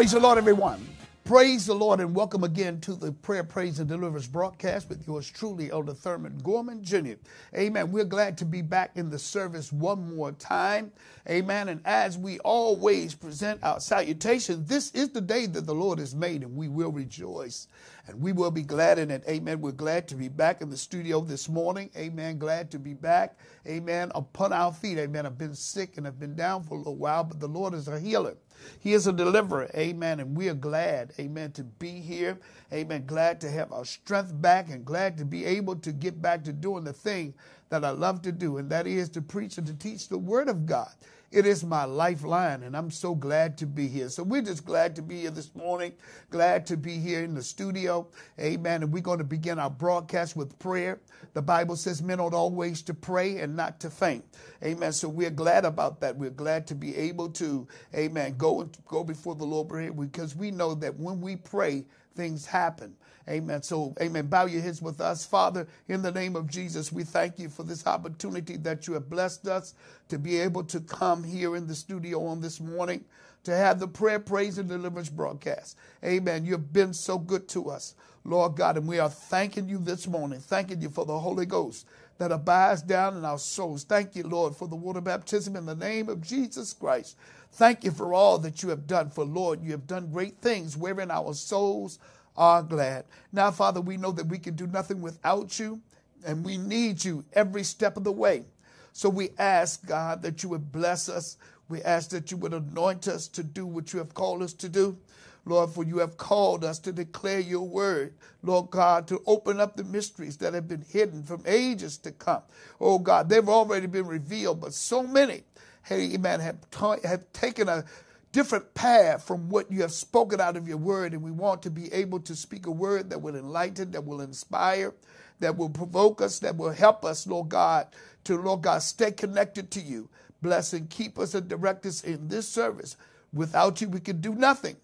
[0.00, 0.88] Praise the Lord, everyone.
[1.24, 5.28] Praise the Lord and welcome again to the Prayer, Praise, and Deliverance broadcast with yours
[5.28, 7.16] truly, Elder Thurman Gorman Jr.
[7.54, 7.92] Amen.
[7.92, 10.90] We're glad to be back in the service one more time.
[11.28, 11.68] Amen.
[11.68, 16.14] And as we always present our salutation, this is the day that the Lord has
[16.14, 17.68] made, and we will rejoice
[18.06, 19.22] and we will be glad in it.
[19.28, 19.60] Amen.
[19.60, 21.90] We're glad to be back in the studio this morning.
[21.96, 22.38] Amen.
[22.38, 23.38] Glad to be back.
[23.66, 24.10] Amen.
[24.14, 24.98] Upon our feet.
[24.98, 25.26] Amen.
[25.26, 27.86] I've been sick and I've been down for a little while, but the Lord is
[27.86, 28.34] a healer.
[28.80, 29.70] He is a deliverer.
[29.76, 30.20] Amen.
[30.20, 32.38] And we are glad, amen, to be here.
[32.72, 33.04] Amen.
[33.06, 36.52] Glad to have our strength back and glad to be able to get back to
[36.52, 37.34] doing the thing
[37.70, 40.48] that I love to do, and that is to preach and to teach the Word
[40.48, 40.90] of God.
[41.30, 44.08] It is my lifeline, and I'm so glad to be here.
[44.08, 45.92] So we're just glad to be here this morning,
[46.28, 48.08] glad to be here in the studio.
[48.40, 48.82] Amen.
[48.82, 50.98] And we're going to begin our broadcast with prayer.
[51.34, 54.24] The Bible says men ought always to pray and not to faint.
[54.64, 54.92] Amen.
[54.92, 56.16] So we're glad about that.
[56.16, 60.50] We're glad to be able to, amen, go, and go before the Lord because we
[60.50, 61.84] know that when we pray,
[62.16, 62.96] things happen.
[63.30, 63.62] Amen.
[63.62, 64.26] So, amen.
[64.28, 65.24] Bow your heads with us.
[65.26, 69.10] Father, in the name of Jesus, we thank you for this opportunity that you have
[69.10, 69.74] blessed us
[70.10, 73.04] to be able to come here in the studio on this morning
[73.44, 75.78] to have the prayer, praise, and deliverance broadcast.
[76.04, 76.44] Amen.
[76.44, 77.94] You've been so good to us,
[78.24, 81.86] Lord God, and we are thanking you this morning, thanking you for the Holy Ghost
[82.18, 83.84] that abides down in our souls.
[83.84, 87.16] Thank you, Lord, for the water baptism in the name of Jesus Christ.
[87.52, 89.10] Thank you for all that you have done.
[89.10, 91.98] For, Lord, you have done great things wherein our souls
[92.36, 93.04] are glad.
[93.32, 95.80] Now, Father, we know that we can do nothing without you,
[96.26, 98.44] and we need you every step of the way.
[98.92, 101.36] So we ask, God, that you would bless us.
[101.68, 104.68] We ask that you would anoint us to do what you have called us to
[104.68, 104.98] do.
[105.46, 109.76] Lord, for you have called us to declare your word, Lord God, to open up
[109.76, 112.42] the mysteries that have been hidden from ages to come.
[112.80, 115.42] Oh God, they've already been revealed, but so many,
[115.84, 116.58] hey, amen, have,
[117.04, 117.84] have taken a
[118.32, 121.12] different path from what you have spoken out of your word.
[121.12, 124.20] And we want to be able to speak a word that will enlighten, that will
[124.20, 124.94] inspire,
[125.40, 127.88] that will provoke us, that will help us, Lord God,
[128.24, 130.08] to, Lord God, stay connected to you.
[130.42, 132.96] Bless and keep us and direct us in this service.
[133.32, 134.76] Without you, we can do nothing,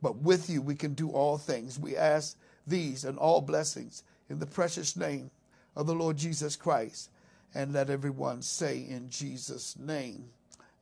[0.00, 1.78] but with you, we can do all things.
[1.78, 5.30] We ask these and all blessings in the precious name
[5.76, 7.10] of the Lord Jesus Christ.
[7.54, 10.30] And let everyone say in Jesus' name,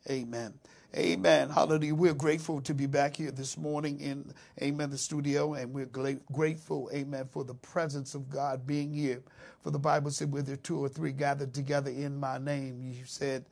[0.09, 0.55] Amen.
[0.97, 1.51] Amen.
[1.51, 1.95] Hallelujah.
[1.95, 5.87] We're grateful to be back here this morning in, amen, the studio, and we're
[6.33, 9.23] grateful, amen, for the presence of God being here.
[9.63, 13.05] For the Bible said, where there two or three gathered together in my name, you
[13.05, 13.45] said,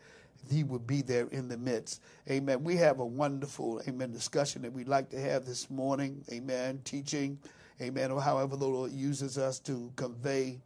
[0.51, 2.03] he would be there in the midst.
[2.29, 2.65] Amen.
[2.65, 6.25] We have a wonderful, amen, discussion that we'd like to have this morning.
[6.33, 6.81] Amen.
[6.85, 7.39] Teaching,
[7.81, 10.59] amen, or however the Lord uses us to convey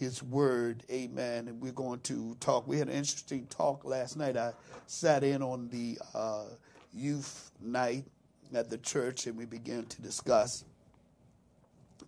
[0.00, 0.82] his word.
[0.90, 1.46] Amen.
[1.46, 2.66] And we're going to talk.
[2.66, 4.36] We had an interesting talk last night.
[4.36, 4.52] I
[4.86, 6.46] sat in on the uh,
[6.92, 8.04] youth night
[8.54, 10.64] at the church and we began to discuss,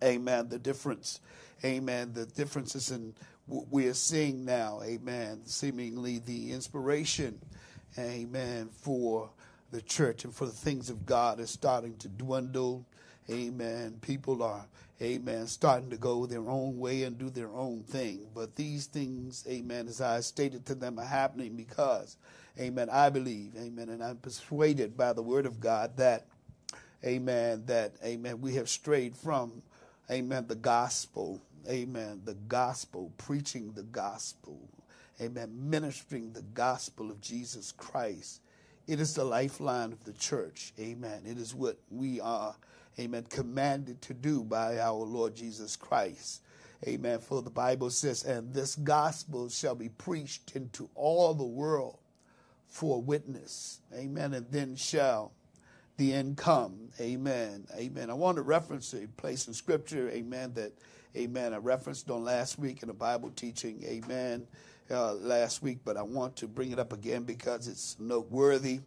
[0.03, 1.21] amen, the difference,
[1.65, 3.15] amen, the differences in
[3.47, 7.39] what we are seeing now, amen, seemingly the inspiration,
[7.99, 9.29] amen, for
[9.71, 12.87] the church and for the things of God is starting to dwindle.
[13.31, 13.99] Amen.
[14.01, 14.67] People are
[15.03, 18.27] amen, starting to go their own way and do their own thing.
[18.35, 22.17] But these things, amen, as I stated to them, are happening because,
[22.59, 26.27] amen, I believe, amen, and I'm persuaded by the word of God that,
[27.05, 29.63] amen, that, amen, we have strayed from,
[30.11, 34.61] amen, the gospel, amen, the gospel, preaching the gospel,
[35.21, 38.41] amen, ministering the gospel of Jesus Christ.
[38.87, 41.23] It is the lifeline of the church, amen.
[41.25, 42.55] It is what we are
[42.99, 46.43] amen, commanded to do by our Lord Jesus Christ.
[46.87, 47.21] Amen.
[47.21, 51.99] For the Bible says, and this gospel shall be preached into all the world
[52.67, 53.81] for witness.
[53.95, 54.35] Amen.
[54.35, 55.33] And then shall
[55.97, 56.89] the end come.
[57.01, 57.67] Amen.
[57.77, 58.11] Amen.
[58.11, 60.73] I want to reference a place in scripture, amen, that,
[61.17, 64.47] amen, I referenced on last week in a Bible teaching, amen,
[64.91, 68.81] uh, last week, but I want to bring it up again because it's noteworthy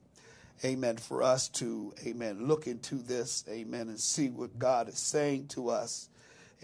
[0.63, 5.47] amen, for us to, amen, look into this, amen, and see what God is saying
[5.49, 6.09] to us,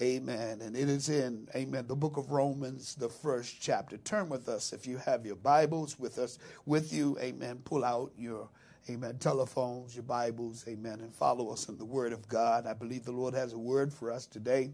[0.01, 0.61] amen.
[0.61, 3.97] And it is in, amen, the book of Romans, the first chapter.
[3.97, 7.61] Turn with us if you have your Bibles with us, with you, amen.
[7.65, 8.47] Pull out your,
[8.89, 12.65] amen, telephones, your Bibles, amen, and follow us in the Word of God.
[12.65, 14.71] I believe the Lord has a word for us today.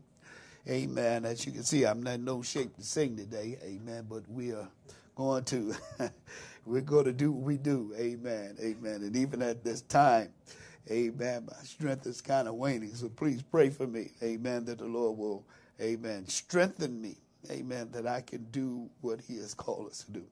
[0.69, 1.23] Amen.
[1.23, 3.57] As you can see, I'm not in no shape to sing today.
[3.63, 4.05] Amen.
[4.09, 4.67] But we are
[5.15, 5.73] going to
[6.67, 7.93] we're going to do what we do.
[7.97, 8.57] Amen.
[8.61, 8.95] Amen.
[9.01, 10.29] And even at this time,
[10.91, 12.93] amen, my strength is kind of waning.
[12.93, 14.11] So please pray for me.
[14.21, 14.65] Amen.
[14.65, 15.45] That the Lord will,
[15.81, 17.17] amen, strengthen me.
[17.49, 17.89] Amen.
[17.91, 20.23] That I can do what he has called us to do.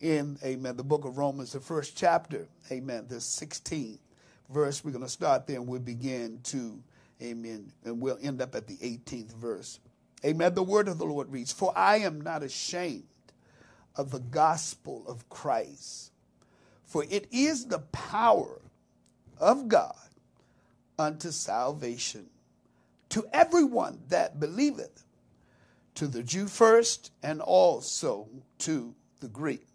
[0.00, 4.00] In, amen, the book of Romans, the first chapter, amen, the 16th
[4.50, 4.84] verse.
[4.84, 6.82] We're going to start there and we'll begin to,
[7.22, 9.78] amen, and we'll end up at the 18th verse.
[10.24, 10.54] Amen.
[10.54, 13.04] The word of the Lord reads, For I am not ashamed
[13.96, 16.12] of the gospel of Christ,
[16.84, 18.60] for it is the power
[19.38, 19.96] of God
[20.98, 22.26] unto salvation
[23.10, 25.04] to everyone that believeth,
[25.94, 29.66] to the Jew first, and also to the Greek.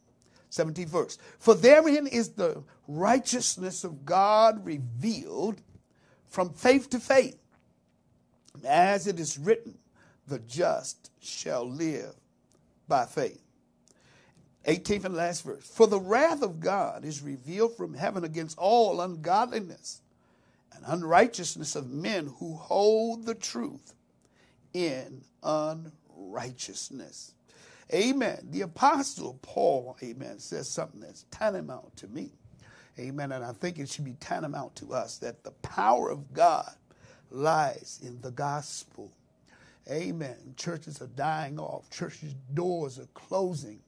[0.50, 1.18] 17th verse.
[1.38, 5.62] For therein is the righteousness of God revealed
[6.28, 7.38] from faith to faith,
[8.66, 9.78] as it is written,
[10.28, 12.16] the just shall live
[12.88, 13.42] by faith.
[14.68, 15.66] 18th and last verse.
[15.66, 20.02] For the wrath of God is revealed from heaven against all ungodliness
[20.74, 23.94] and unrighteousness of men who hold the truth
[24.74, 27.34] in unrighteousness.
[27.94, 28.48] Amen.
[28.52, 32.32] The Apostle Paul, amen, says something that's tantamount to me.
[33.00, 33.32] Amen.
[33.32, 36.70] And I think it should be tantamount to us that the power of God
[37.32, 39.14] lies in the gospel.
[39.90, 40.36] Amen.
[40.58, 43.80] Churches are dying off, churches' doors are closing.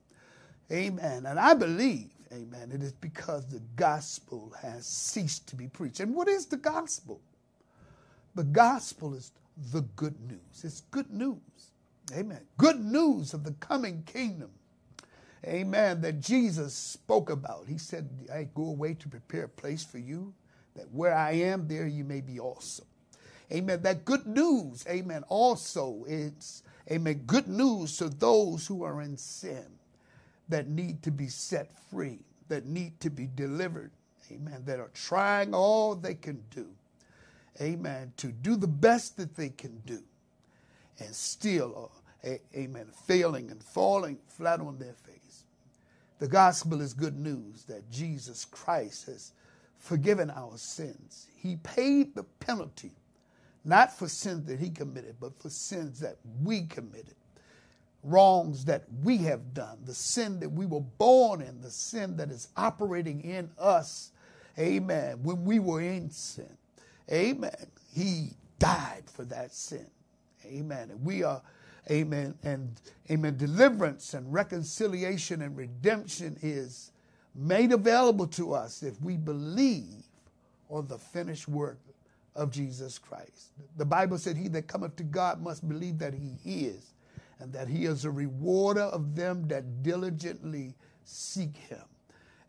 [0.71, 1.25] Amen.
[1.25, 6.01] And I believe, amen, it is because the gospel has ceased to be preached.
[6.01, 7.21] And what is the gospel?
[8.35, 9.31] The gospel is
[9.71, 10.63] the good news.
[10.63, 11.39] It's good news.
[12.15, 12.41] Amen.
[12.57, 14.51] Good news of the coming kingdom.
[15.45, 16.01] Amen.
[16.01, 17.67] That Jesus spoke about.
[17.67, 20.33] He said, I go away to prepare a place for you,
[20.75, 22.83] that where I am, there you may be also.
[23.51, 23.81] Amen.
[23.83, 29.78] That good news, amen, also is, amen, good news to those who are in sin
[30.49, 33.91] that need to be set free, that need to be delivered,
[34.31, 36.67] amen, that are trying all they can do,
[37.61, 40.03] amen, to do the best that they can do
[40.99, 41.91] and still
[42.25, 45.45] uh, are, amen, failing and falling flat on their face.
[46.19, 49.33] The gospel is good news that Jesus Christ has
[49.77, 51.27] forgiven our sins.
[51.35, 52.91] He paid the penalty,
[53.65, 57.15] not for sins that he committed, but for sins that we committed
[58.03, 62.29] wrongs that we have done, the sin that we were born in, the sin that
[62.29, 64.11] is operating in us.
[64.57, 65.21] Amen.
[65.23, 66.57] When we were in sin.
[67.11, 67.67] Amen.
[67.93, 69.87] He died for that sin.
[70.45, 70.91] Amen.
[70.91, 71.41] And we are,
[71.89, 72.79] amen, and
[73.09, 76.91] amen, deliverance and reconciliation and redemption is
[77.35, 80.03] made available to us if we believe
[80.69, 81.79] on the finished work
[82.35, 83.51] of Jesus Christ.
[83.77, 86.93] The Bible said, He that cometh to God must believe that He is
[87.39, 91.83] and that he is a rewarder of them that diligently seek him.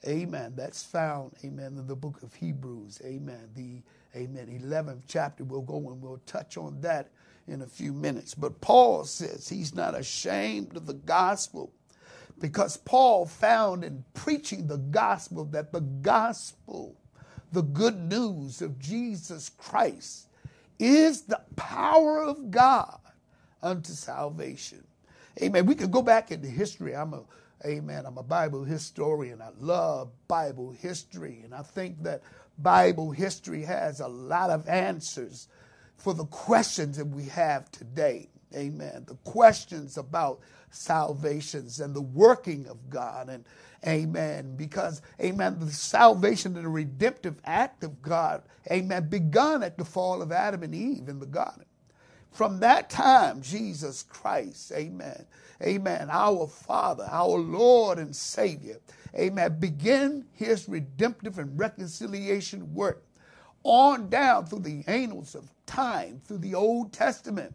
[0.07, 0.55] Amen.
[0.57, 3.01] That's found, amen, in the book of Hebrews.
[3.05, 3.51] Amen.
[3.55, 3.83] The,
[4.19, 5.45] amen, 11th chapter.
[5.45, 7.11] We'll go and we'll touch on that
[7.47, 8.35] in a few minutes.
[8.35, 11.73] But Paul says he's not ashamed of the gospel
[12.41, 16.97] because Paul found in preaching the gospel that the gospel,
[17.53, 20.29] the good news of Jesus Christ,
[20.79, 22.99] is the power of God
[23.63, 24.85] unto salvation.
[25.43, 25.67] Amen.
[25.67, 26.95] We could go back into history.
[26.95, 27.23] I'm a
[27.65, 28.07] Amen.
[28.07, 29.43] I'm a Bible historian.
[29.43, 31.43] I love Bible history.
[31.45, 32.23] And I think that
[32.59, 35.49] Bible history has a lot of answers
[35.97, 38.31] for the questions that we have today.
[38.55, 39.05] Amen.
[39.07, 40.41] The questions about
[40.71, 43.29] salvations and the working of God.
[43.29, 43.45] And
[43.87, 44.57] amen.
[44.57, 50.23] Because, amen, the salvation and the redemptive act of God, amen, begun at the fall
[50.23, 51.67] of Adam and Eve in the garden.
[52.31, 55.27] From that time, Jesus Christ, amen,
[55.63, 58.77] amen, our Father, our Lord and Savior,
[59.15, 63.05] amen, begin his redemptive and reconciliation work
[63.63, 67.55] on down through the annals of time, through the Old Testament,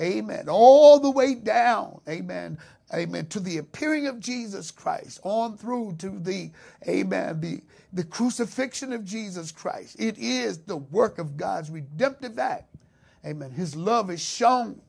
[0.00, 2.58] amen, all the way down, amen,
[2.94, 6.50] amen, to the appearing of Jesus Christ, on through to the,
[6.88, 7.60] amen, the,
[7.92, 9.96] the crucifixion of Jesus Christ.
[9.98, 12.72] It is the work of God's redemptive act
[13.24, 13.50] Amen.
[13.50, 14.80] His love is shown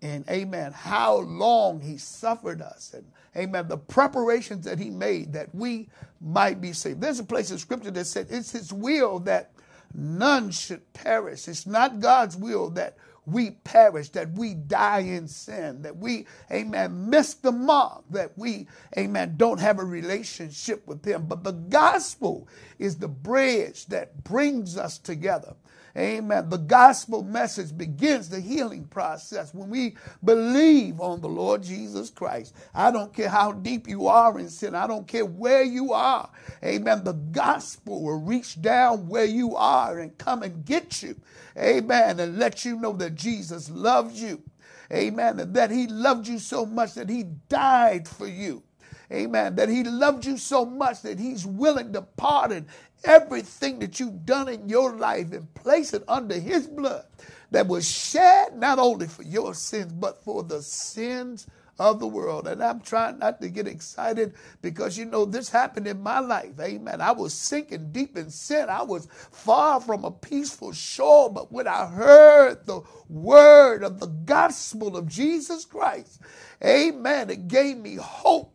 [0.00, 2.94] in, amen, how long he suffered us.
[2.94, 3.04] And,
[3.36, 5.88] amen, the preparations that he made that we
[6.20, 7.00] might be saved.
[7.00, 9.52] There's a place in scripture that said it's his will that
[9.94, 11.48] none should perish.
[11.48, 17.08] It's not God's will that we perish, that we die in sin, that we, amen,
[17.08, 18.66] miss the mark, that we,
[18.98, 21.26] amen, don't have a relationship with Him.
[21.26, 22.48] But the gospel
[22.78, 25.54] is the bridge that brings us together.
[25.96, 26.48] Amen.
[26.50, 32.54] The gospel message begins the healing process when we believe on the Lord Jesus Christ.
[32.74, 36.30] I don't care how deep you are in sin, I don't care where you are.
[36.64, 37.04] Amen.
[37.04, 41.16] The gospel will reach down where you are and come and get you.
[41.58, 42.20] Amen.
[42.20, 44.42] And let you know that Jesus loves you.
[44.92, 45.40] Amen.
[45.40, 48.62] And that he loved you so much that he died for you.
[49.12, 52.66] Amen, that he loved you so much that he's willing to pardon
[53.04, 57.04] everything that you've done in your life and place it under his blood
[57.50, 61.46] that was shed not only for your sins, but for the sins
[61.78, 62.46] of the world.
[62.46, 66.58] And I'm trying not to get excited because, you know, this happened in my life.
[66.60, 67.00] Amen.
[67.00, 68.68] I was sinking deep in sin.
[68.68, 71.32] I was far from a peaceful shore.
[71.32, 76.20] But when I heard the word of the gospel of Jesus Christ,
[76.64, 78.51] amen, it gave me hope.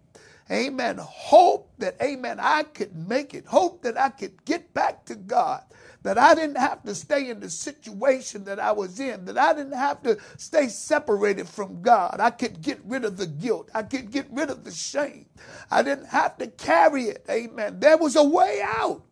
[0.50, 0.98] Amen.
[0.98, 3.46] Hope that, amen, I could make it.
[3.46, 5.64] Hope that I could get back to God
[6.08, 9.54] that I didn't have to stay in the situation that I was in, that I
[9.54, 12.22] didn't have to stay separated from God.
[12.22, 13.70] I could get rid of the guilt.
[13.74, 15.26] I could get rid of the shame.
[15.70, 17.26] I didn't have to carry it.
[17.30, 17.82] Amen.
[17.82, 19.04] There was a way out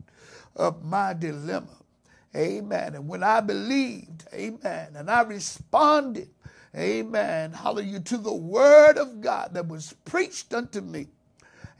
[0.55, 1.67] of my dilemma.
[2.33, 2.95] Amen.
[2.95, 6.29] And when I believed, amen, and I responded,
[6.75, 11.07] amen, hallelujah, to the word of God that was preached unto me,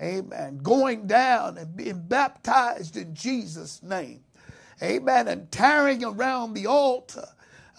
[0.02, 4.24] amen, going down and being baptized in Jesus' name,
[4.82, 7.28] amen, and tearing around the altar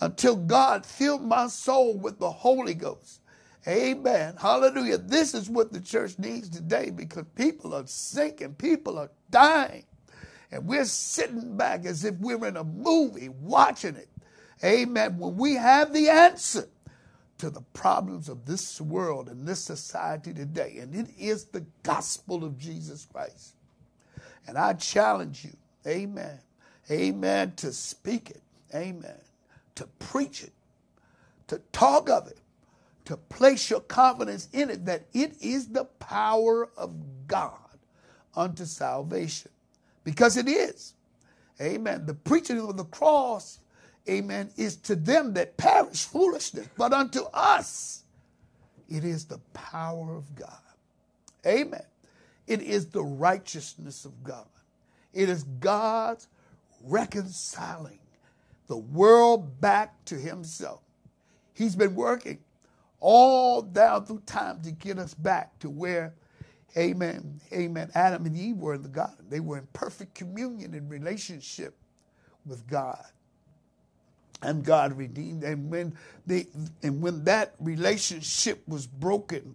[0.01, 3.21] until God filled my soul with the Holy Ghost.
[3.69, 4.37] Amen.
[4.41, 4.99] Hallelujah.
[4.99, 9.85] This is what the church needs today because people are sinking, people are dying.
[10.53, 14.09] And we're sitting back as if we're in a movie watching it.
[14.63, 15.19] Amen.
[15.19, 16.69] When we have the answer
[17.39, 22.45] to the problems of this world and this society today, and it is the gospel
[22.45, 23.55] of Jesus Christ.
[24.47, 25.53] And I challenge you,
[25.87, 26.41] amen,
[26.91, 27.53] Amen.
[27.57, 28.43] To speak it.
[28.75, 29.19] Amen.
[29.77, 30.53] To preach it.
[31.49, 32.39] To talk of it.
[33.07, 36.93] To place your confidence in it that it is the power of
[37.27, 37.53] God
[38.35, 39.51] unto salvation.
[40.05, 40.95] Because it is.
[41.61, 42.07] Amen.
[42.07, 43.61] The preaching of the cross,
[44.09, 48.05] amen, is to them that perish foolishness, but unto us
[48.89, 50.59] it is the power of God.
[51.47, 51.85] Amen.
[52.47, 54.47] It is the righteousness of God.
[55.13, 56.29] It is God's
[56.83, 57.99] reconciling
[58.67, 60.83] the world back to himself.
[61.55, 62.39] He's been working
[63.01, 66.15] all down through time to get us back to where,
[66.77, 69.27] amen, amen, Adam and Eve were in the garden.
[69.29, 71.77] They were in perfect communion and relationship
[72.45, 73.05] with God.
[74.43, 75.45] And God redeemed.
[75.45, 76.47] And when they
[76.83, 79.55] and when that relationship was broken,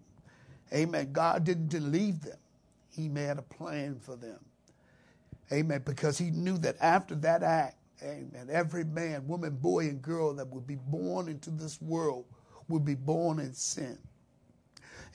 [0.73, 2.37] amen, God didn't leave them.
[2.89, 4.39] He made a plan for them.
[5.51, 5.81] Amen.
[5.85, 10.47] Because he knew that after that act, amen, every man, woman, boy, and girl that
[10.47, 12.25] would be born into this world
[12.69, 13.97] would be born in sin.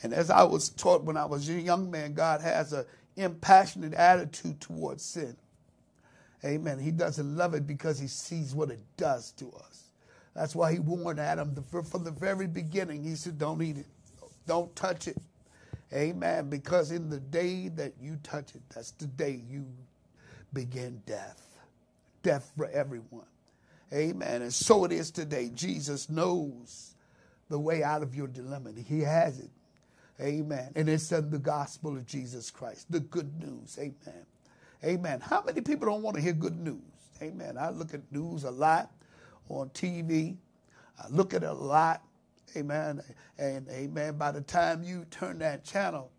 [0.02, 2.84] And as I was taught when I was a young man, God has an
[3.16, 5.36] impassionate attitude towards sin.
[6.46, 6.78] Amen.
[6.78, 9.82] He doesn't love it because he sees what it does to us.
[10.34, 13.02] That's why he warned Adam from the very beginning.
[13.02, 13.86] He said, Don't eat it,
[14.46, 15.16] don't touch it.
[15.92, 16.48] Amen.
[16.50, 19.66] Because in the day that you touch it, that's the day you
[20.52, 21.42] begin death.
[22.22, 23.26] Death for everyone.
[23.92, 24.42] Amen.
[24.42, 25.50] And so it is today.
[25.54, 26.94] Jesus knows
[27.48, 28.72] the way out of your dilemma.
[28.84, 29.50] He has it.
[30.20, 30.72] Amen.
[30.74, 33.78] And it's in the gospel of Jesus Christ, the good news.
[33.78, 34.26] Amen.
[34.84, 35.20] Amen.
[35.20, 36.82] How many people don't want to hear good news?
[37.22, 37.56] Amen.
[37.58, 38.90] I look at news a lot
[39.48, 40.36] on TV.
[41.02, 42.02] I look at it a lot.
[42.56, 43.02] Amen.
[43.38, 44.16] And amen.
[44.16, 46.10] By the time you turn that channel,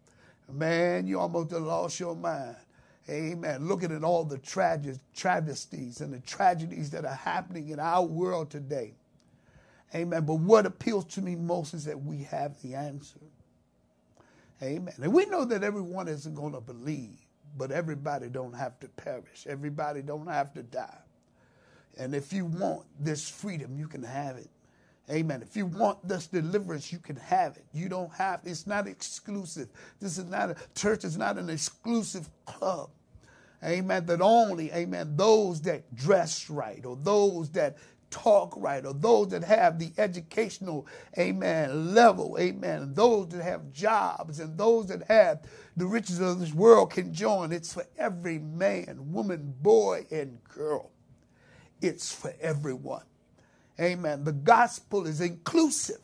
[0.51, 2.55] man, you almost lost your mind.
[3.09, 3.67] Amen.
[3.67, 8.49] Looking at all the trage- travesties and the tragedies that are happening in our world
[8.49, 8.93] today.
[9.95, 10.25] Amen.
[10.25, 13.19] But what appeals to me most is that we have the answer.
[14.63, 14.95] Amen.
[15.01, 17.17] And we know that everyone isn't going to believe,
[17.57, 19.45] but everybody don't have to perish.
[19.47, 20.99] Everybody don't have to die.
[21.97, 24.49] And if you want this freedom, you can have it.
[25.09, 25.41] Amen.
[25.41, 27.65] If you want this deliverance, you can have it.
[27.73, 29.69] You don't have, it's not exclusive.
[30.01, 32.89] This is not a church, is not an exclusive club.
[33.63, 34.05] Amen.
[34.05, 37.77] That only, amen, those that dress right or those that
[38.09, 44.39] talk right or those that have the educational, amen, level, amen, those that have jobs
[44.39, 45.41] and those that have
[45.75, 47.51] the riches of this world can join.
[47.51, 50.91] It's for every man, woman, boy, and girl.
[51.81, 53.03] It's for everyone.
[53.79, 54.23] Amen.
[54.23, 56.01] The gospel is inclusive.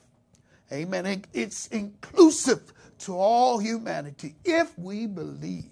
[0.71, 1.23] Amen.
[1.33, 5.65] It's inclusive to all humanity if we believe.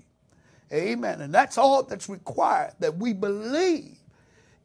[0.74, 1.22] Amen.
[1.22, 3.98] And that's all that's required that we believe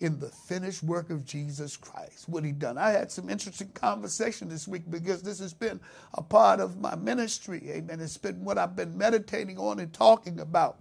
[0.01, 2.79] in the finished work of Jesus Christ, what he done.
[2.79, 5.81] I had some interesting conversation this week because this has been
[6.15, 7.63] a part of my ministry.
[7.71, 8.01] Amen.
[8.01, 10.79] It's been what I've been meditating on and talking about.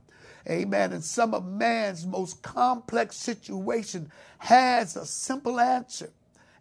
[0.49, 0.93] Amen.
[0.93, 6.11] And some of man's most complex situation has a simple answer.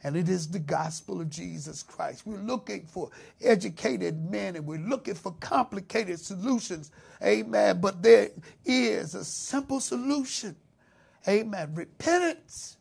[0.05, 2.27] and it is the gospel of Jesus Christ.
[2.27, 3.11] We're looking for
[3.43, 6.91] educated men and we're looking for complicated solutions.
[7.23, 7.81] Amen.
[7.81, 8.29] But there
[8.67, 10.57] is a simple solution.
[11.29, 11.75] Amen.
[11.75, 12.77] Repentance.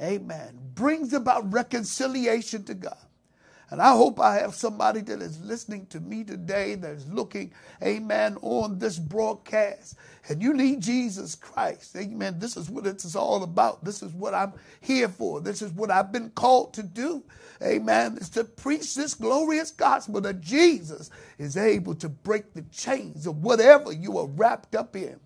[0.00, 0.58] Amen.
[0.74, 2.96] Brings about reconciliation to God.
[3.70, 7.54] And I hope I have somebody that is listening to me today that is looking,
[7.82, 9.96] amen, on this broadcast.
[10.28, 11.96] And you need Jesus Christ.
[11.96, 12.38] Amen.
[12.38, 13.82] This is what it's all about.
[13.82, 14.52] This is what I'm
[14.82, 15.40] here for.
[15.40, 17.24] This is what I've been called to do.
[17.62, 18.18] Amen.
[18.18, 23.42] Is to preach this glorious gospel that Jesus is able to break the chains of
[23.42, 25.18] whatever you are wrapped up in.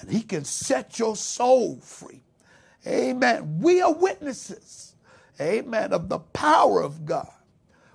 [0.00, 2.22] And he can set your soul free.
[2.86, 3.60] Amen.
[3.60, 4.94] We are witnesses.
[5.40, 5.92] Amen.
[5.92, 7.30] Of the power of God.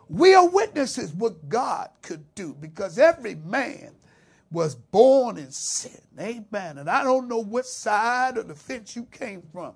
[0.10, 3.92] We are witnesses what God could do because every man
[4.52, 6.02] was born in sin.
[6.20, 6.78] Amen.
[6.78, 9.74] And I don't know what side of the fence you came from.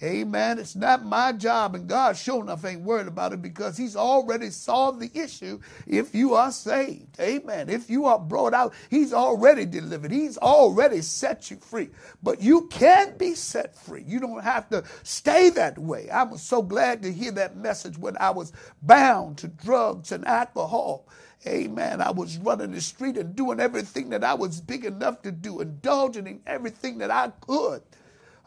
[0.00, 0.60] Amen.
[0.60, 4.50] It's not my job, and God sure enough ain't worried about it because He's already
[4.50, 7.18] solved the issue if you are saved.
[7.18, 7.68] Amen.
[7.68, 10.12] If you are brought out, He's already delivered.
[10.12, 11.90] He's already set you free.
[12.22, 14.04] But you can be set free.
[14.06, 16.08] You don't have to stay that way.
[16.10, 18.52] I was so glad to hear that message when I was
[18.82, 21.08] bound to drugs and alcohol.
[21.46, 22.00] Amen.
[22.00, 25.60] I was running the street and doing everything that I was big enough to do,
[25.60, 27.82] indulging in everything that I could.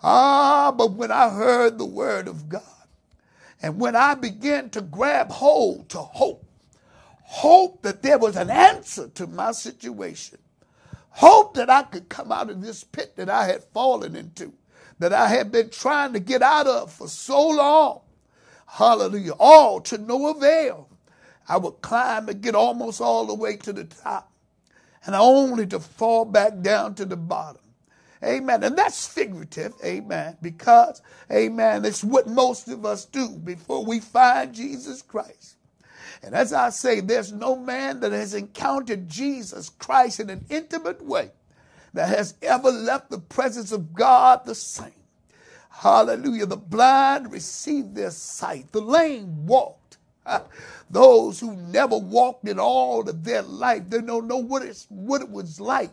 [0.03, 2.63] Ah, but when I heard the word of God,
[3.61, 6.45] and when I began to grab hold to hope,
[7.23, 10.39] hope that there was an answer to my situation,
[11.11, 14.53] hope that I could come out of this pit that I had fallen into,
[14.99, 18.01] that I had been trying to get out of for so long.
[18.65, 19.33] Hallelujah.
[19.37, 20.87] All to no avail.
[21.47, 24.31] I would climb and get almost all the way to the top,
[25.05, 27.61] and only to fall back down to the bottom.
[28.23, 28.63] Amen.
[28.63, 29.73] And that's figurative.
[29.83, 30.37] Amen.
[30.41, 35.55] Because, amen, it's what most of us do before we find Jesus Christ.
[36.23, 41.03] And as I say, there's no man that has encountered Jesus Christ in an intimate
[41.03, 41.31] way
[41.93, 44.93] that has ever left the presence of God the same.
[45.69, 46.45] Hallelujah.
[46.45, 49.97] The blind received their sight, the lame walked.
[50.91, 55.21] Those who never walked in all of their life, they don't know what, it's, what
[55.21, 55.89] it was like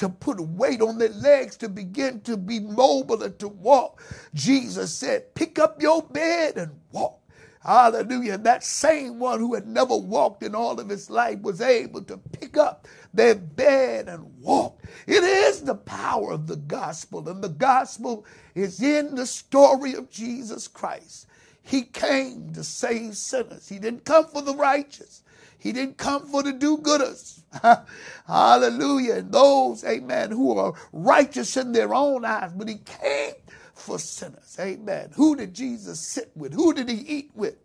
[0.00, 4.02] to put weight on their legs to begin to be mobile and to walk.
[4.32, 7.20] Jesus said, Pick up your bed and walk.
[7.62, 8.38] Hallelujah.
[8.38, 12.16] That same one who had never walked in all of his life was able to
[12.16, 14.82] pick up their bed and walk.
[15.06, 20.10] It is the power of the gospel, and the gospel is in the story of
[20.10, 21.26] Jesus Christ.
[21.62, 23.68] He came to save sinners.
[23.68, 25.22] He didn't come for the righteous.
[25.60, 27.42] He didn't come for the do gooders.
[28.26, 29.16] Hallelujah.
[29.16, 33.34] And those, amen, who are righteous in their own eyes, but he came
[33.74, 34.56] for sinners.
[34.58, 35.10] Amen.
[35.14, 36.54] Who did Jesus sit with?
[36.54, 37.56] Who did he eat with?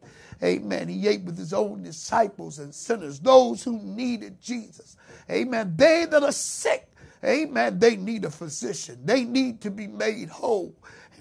[0.43, 0.87] Amen.
[0.89, 4.97] He ate with his own disciples and sinners, those who needed Jesus.
[5.29, 5.73] Amen.
[5.75, 6.89] They that are sick,
[7.23, 8.99] amen, they need a physician.
[9.05, 10.75] They need to be made whole.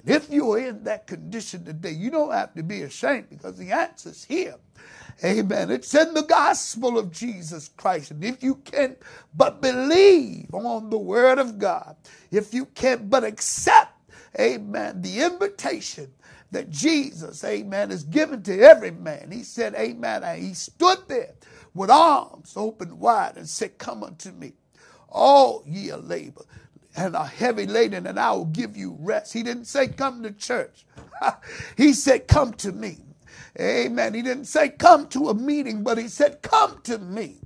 [0.04, 3.72] And if you're in that condition today, you don't have to be ashamed because the
[3.72, 4.56] answer's here.
[5.24, 5.70] Amen.
[5.70, 8.10] It's in the gospel of Jesus Christ.
[8.10, 8.96] And if you can
[9.34, 11.96] but believe on the word of God,
[12.30, 13.92] if you can but accept,
[14.38, 16.12] amen, the invitation
[16.50, 19.30] that Jesus, amen, is given to every man.
[19.30, 20.24] He said, amen.
[20.24, 21.34] And he stood there
[21.74, 24.54] with arms open wide and said, Come unto me,
[25.08, 26.44] all ye labor
[26.96, 29.32] and are heavy laden, and I will give you rest.
[29.32, 30.86] He didn't say, Come to church.
[31.76, 33.04] he said, Come to me.
[33.60, 34.14] Amen.
[34.14, 37.38] He didn't say come to a meeting, but he said come to me.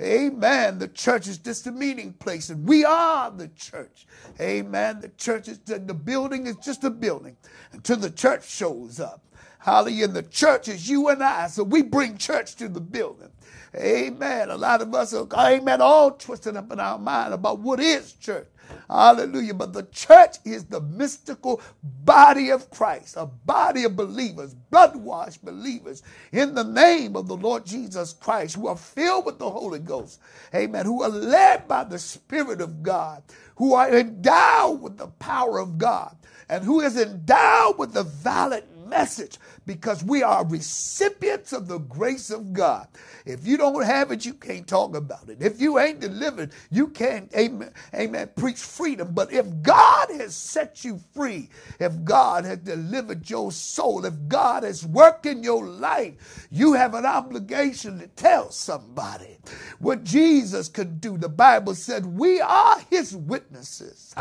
[0.00, 0.78] Amen.
[0.78, 4.06] The church is just a meeting place, and we are the church.
[4.40, 5.00] Amen.
[5.00, 7.36] The church is the, the building is just a building
[7.72, 9.22] until the church shows up.
[9.58, 10.06] Hallelujah.
[10.06, 13.30] And the church is you and I, so we bring church to the building.
[13.76, 14.50] Amen.
[14.50, 18.12] A lot of us are, amen, all twisted up in our mind about what is
[18.14, 18.48] church.
[18.88, 19.54] Hallelujah.
[19.54, 25.44] But the church is the mystical body of Christ, a body of believers, blood washed
[25.44, 29.78] believers in the name of the Lord Jesus Christ who are filled with the Holy
[29.78, 30.20] Ghost.
[30.54, 30.86] Amen.
[30.86, 33.22] Who are led by the Spirit of God,
[33.56, 36.16] who are endowed with the power of God,
[36.48, 42.30] and who is endowed with the valid message because we are recipients of the grace
[42.30, 42.88] of God.
[43.24, 45.38] If you don't have it, you can't talk about it.
[45.40, 49.12] If you ain't delivered, you can't, amen, amen, preach freedom.
[49.14, 51.48] But if God has set you free,
[51.80, 56.94] if God has delivered your soul, if God has worked in your life, you have
[56.94, 59.38] an obligation to tell somebody
[59.78, 61.16] what Jesus could do.
[61.16, 64.14] The Bible said we are his witnesses.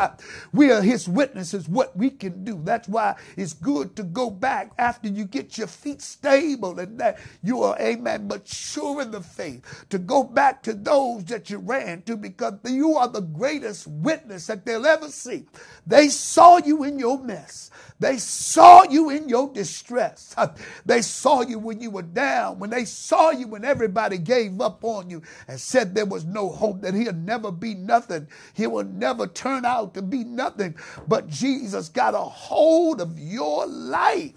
[0.54, 2.60] We are his witnesses, what we can do.
[2.64, 7.20] That's why it's good to go back after you get your feet stable and that
[7.44, 12.04] you are, amen, mature in the faith, to go back to those that you ran
[12.04, 15.46] to because you are the greatest witness that they'll ever see.
[15.88, 17.72] They saw you in your mess.
[18.00, 20.36] They saw you in your distress.
[20.86, 24.84] They saw you when you were down, when they saw you when everybody gave up
[24.84, 28.28] on you and said there was no hope, that he'll never be nothing.
[28.54, 30.76] He will never turn out to be nothing.
[31.08, 34.34] But Jesus got a hold of your life.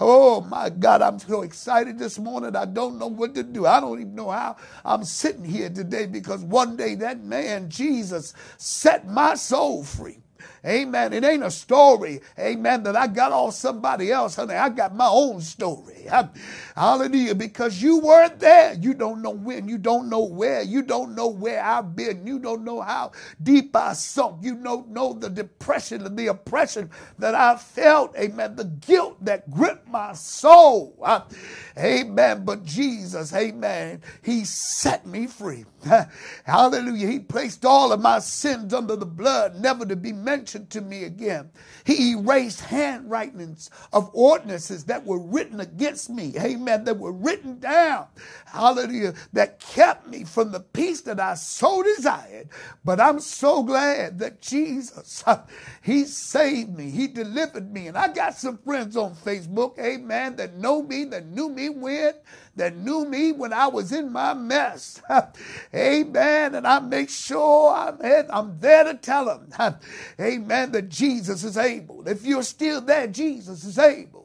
[0.00, 2.56] Oh my God, I'm so excited this morning.
[2.56, 3.66] I don't know what to do.
[3.66, 8.34] I don't even know how I'm sitting here today because one day that man, Jesus,
[8.58, 10.20] set my soul free.
[10.66, 11.12] Amen.
[11.12, 14.54] It ain't a story, amen, that I got off somebody else, honey.
[14.54, 16.06] I got my own story.
[16.76, 17.34] Hallelujah.
[17.34, 18.74] Because you weren't there.
[18.74, 19.68] You don't know when.
[19.68, 20.62] You don't know where.
[20.62, 22.26] You don't know where I've been.
[22.26, 24.42] You don't know how deep I sunk.
[24.42, 28.16] You don't know the depression and the oppression that I felt.
[28.16, 28.56] Amen.
[28.56, 30.96] The guilt that gripped my soul.
[31.78, 32.44] Amen.
[32.44, 35.64] But Jesus, amen, He set me free.
[36.44, 37.06] Hallelujah.
[37.06, 41.04] He placed all of my sins under the blood, never to be mentioned to me
[41.04, 41.50] again.
[41.84, 46.34] He erased handwritings of ordinances that were written against me.
[46.38, 46.84] Amen.
[46.84, 48.06] That were written down.
[48.46, 49.14] Hallelujah.
[49.32, 52.48] That kept me from the peace that I so desired.
[52.84, 55.24] But I'm so glad that Jesus,
[55.82, 56.90] He saved me.
[56.90, 57.88] He delivered me.
[57.88, 62.14] And I got some friends on Facebook, amen, that know me, that knew me when
[62.58, 65.02] that knew me when I was in my mess.
[65.74, 66.54] amen.
[66.54, 67.98] And I make sure I'm,
[68.30, 69.48] I'm there to tell them,
[70.20, 72.08] amen, that Jesus is able.
[72.08, 74.17] If you're still there, Jesus is able.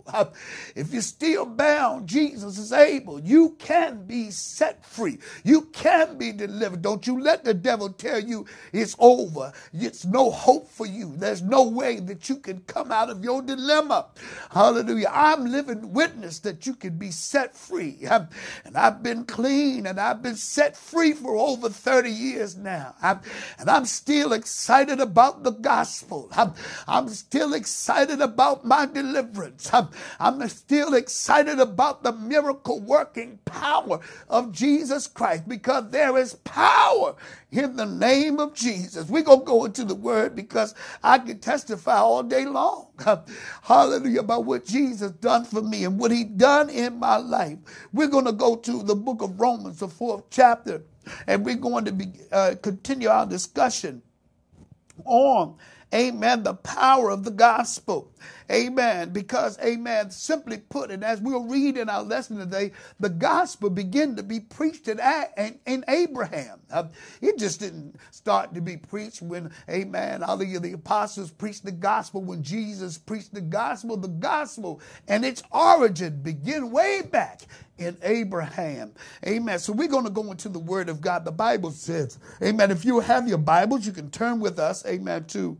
[0.75, 3.19] If you're still bound, Jesus is able.
[3.19, 5.19] You can be set free.
[5.43, 6.81] You can be delivered.
[6.81, 9.53] Don't you let the devil tell you it's over.
[9.73, 11.13] It's no hope for you.
[11.15, 14.07] There's no way that you can come out of your dilemma.
[14.51, 15.09] Hallelujah.
[15.11, 17.97] I'm living witness that you can be set free
[18.65, 22.95] and I've been clean and I've been set free for over 30 years now.
[23.59, 26.29] And I'm still excited about the gospel.
[26.33, 26.53] I'm,
[26.87, 29.69] I'm still excited about my deliverance.
[29.73, 29.89] I'm,
[30.19, 37.15] I'm still excited about the miracle working power of Jesus Christ because there is power
[37.51, 39.10] in the name of Jesus.
[39.10, 42.88] We're going to go into the word because I can testify all day long.
[43.63, 47.58] Hallelujah about what Jesus done for me and what he done in my life.
[47.93, 50.84] We're going to go to the book of Romans, the fourth chapter,
[51.27, 54.01] and we're going to be, uh, continue our discussion
[55.06, 55.56] on
[55.93, 56.43] Amen.
[56.43, 58.12] The power of the gospel.
[58.51, 59.09] Amen.
[59.09, 64.15] Because, amen, simply put, and as we'll read in our lesson today, the gospel began
[64.15, 64.99] to be preached in,
[65.65, 66.59] in Abraham.
[67.21, 72.21] It just didn't start to be preached when, amen, hallelujah, the apostles preached the gospel,
[72.21, 73.97] when Jesus preached the gospel.
[73.97, 77.41] The gospel and its origin begin way back
[77.77, 78.93] in Abraham.
[79.25, 79.59] Amen.
[79.59, 81.25] So we're going to go into the word of God.
[81.25, 85.25] The Bible says, amen, if you have your Bibles, you can turn with us, amen,
[85.25, 85.57] to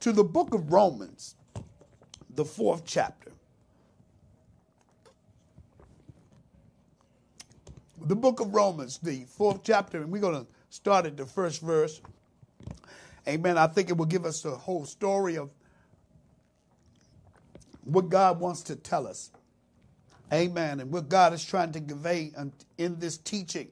[0.00, 1.33] to the book of Romans,
[2.34, 3.30] the fourth chapter.
[8.06, 11.62] The book of Romans, the fourth chapter, and we're going to start at the first
[11.62, 12.00] verse.
[13.26, 13.56] Amen.
[13.56, 15.50] I think it will give us the whole story of
[17.84, 19.30] what God wants to tell us.
[20.32, 20.80] Amen.
[20.80, 22.32] And what God is trying to convey
[22.76, 23.68] in this teaching.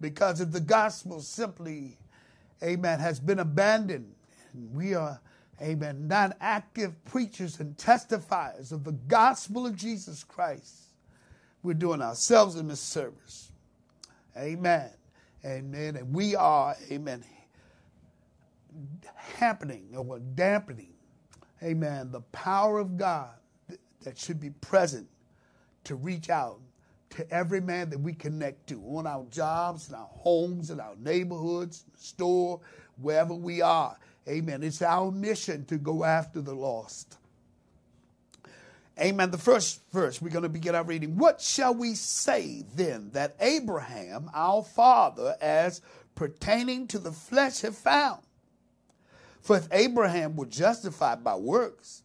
[0.00, 1.96] Because if the gospel simply,
[2.62, 4.12] amen, has been abandoned,
[4.74, 5.20] we are,
[5.60, 10.76] amen, not active preachers and testifiers of the gospel of Jesus Christ.
[11.62, 13.52] We're doing ourselves a misservice.
[14.36, 14.90] Amen.
[15.44, 15.96] Amen.
[15.96, 17.24] And we are, amen,
[19.14, 20.92] happening or dampening,
[21.62, 23.30] amen, the power of God
[24.02, 25.08] that should be present
[25.84, 26.60] to reach out
[27.10, 30.94] to every man that we connect to on our jobs, in our homes, in our
[30.96, 32.60] neighborhoods, store,
[33.00, 33.98] wherever we are.
[34.28, 34.62] Amen.
[34.62, 37.18] It's our mission to go after the lost.
[39.00, 39.30] Amen.
[39.30, 41.16] The first verse, we're going to begin our reading.
[41.16, 45.80] What shall we say then that Abraham, our father, as
[46.14, 48.22] pertaining to the flesh, have found?
[49.40, 52.02] For if Abraham were justified by works,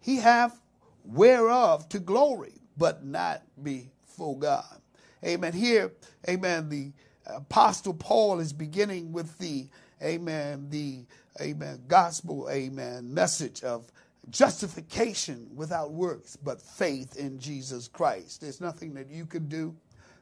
[0.00, 0.60] he hath
[1.04, 4.80] whereof to glory, but not before God.
[5.24, 5.52] Amen.
[5.52, 5.92] Here,
[6.28, 6.92] amen, the
[7.26, 9.68] Apostle Paul is beginning with the,
[10.02, 11.06] amen, the
[11.40, 13.90] amen, gospel, amen, message of
[14.30, 18.40] justification without works, but faith in Jesus Christ.
[18.40, 19.74] There's nothing that you could do.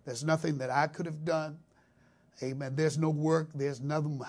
[0.05, 1.59] There's nothing that I could have done.
[2.43, 2.75] Amen.
[2.75, 3.51] There's no work.
[3.55, 4.21] There's nothing.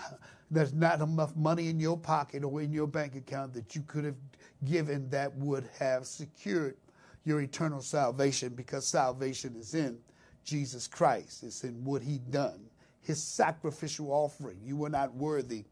[0.49, 4.03] There's not enough money in your pocket or in your bank account that you could
[4.03, 4.17] have
[4.65, 6.75] given that would have secured
[7.23, 9.97] your eternal salvation because salvation is in
[10.43, 11.43] Jesus Christ.
[11.43, 12.59] It's in what he done,
[13.01, 14.57] his sacrificial offering.
[14.61, 15.63] You were not worthy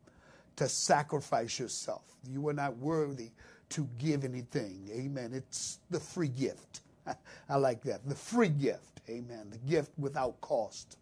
[0.59, 2.03] to sacrifice yourself.
[2.29, 3.31] You were not worthy
[3.69, 4.89] to give anything.
[4.91, 5.31] Amen.
[5.33, 6.81] It's the free gift.
[7.49, 8.05] I like that.
[8.05, 8.99] The free gift.
[9.09, 9.49] Amen.
[9.51, 10.97] The gift without cost.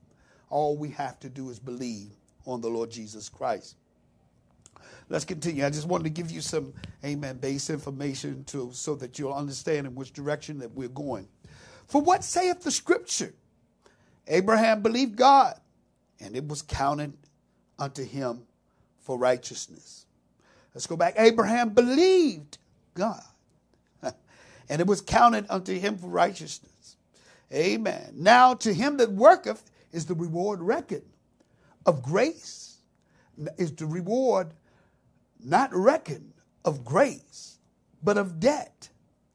[0.51, 2.11] All we have to do is believe
[2.45, 3.77] on the Lord Jesus Christ.
[5.09, 5.65] Let's continue.
[5.65, 6.71] I just wanted to give you some,
[7.03, 11.27] amen, base information to, so that you'll understand in which direction that we're going.
[11.87, 13.33] For what saith the scripture?
[14.27, 15.59] Abraham believed God,
[16.19, 17.13] and it was counted
[17.79, 18.43] unto him
[18.99, 20.05] for righteousness.
[20.73, 21.15] Let's go back.
[21.17, 22.57] Abraham believed
[22.93, 23.23] God,
[24.01, 26.97] and it was counted unto him for righteousness.
[27.53, 28.13] Amen.
[28.15, 31.09] Now to him that worketh is the reward reckoned
[31.85, 32.77] of grace,
[33.57, 34.53] is the reward
[35.43, 36.33] not reckoned
[36.65, 37.57] of grace,
[38.03, 38.89] but of debt.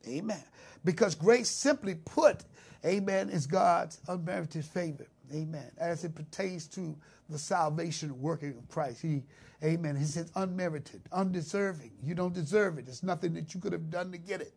[0.06, 0.42] Amen.
[0.84, 2.44] Because grace simply put,
[2.84, 5.06] amen, is God's unmerited favor.
[5.32, 5.70] Amen.
[5.78, 6.96] As it pertains to
[7.32, 9.02] the salvation working of Christ.
[9.02, 9.22] He,
[9.64, 9.96] amen.
[9.96, 11.92] He says unmerited, undeserving.
[12.02, 12.86] You don't deserve it.
[12.88, 14.52] It's nothing that you could have done to get it.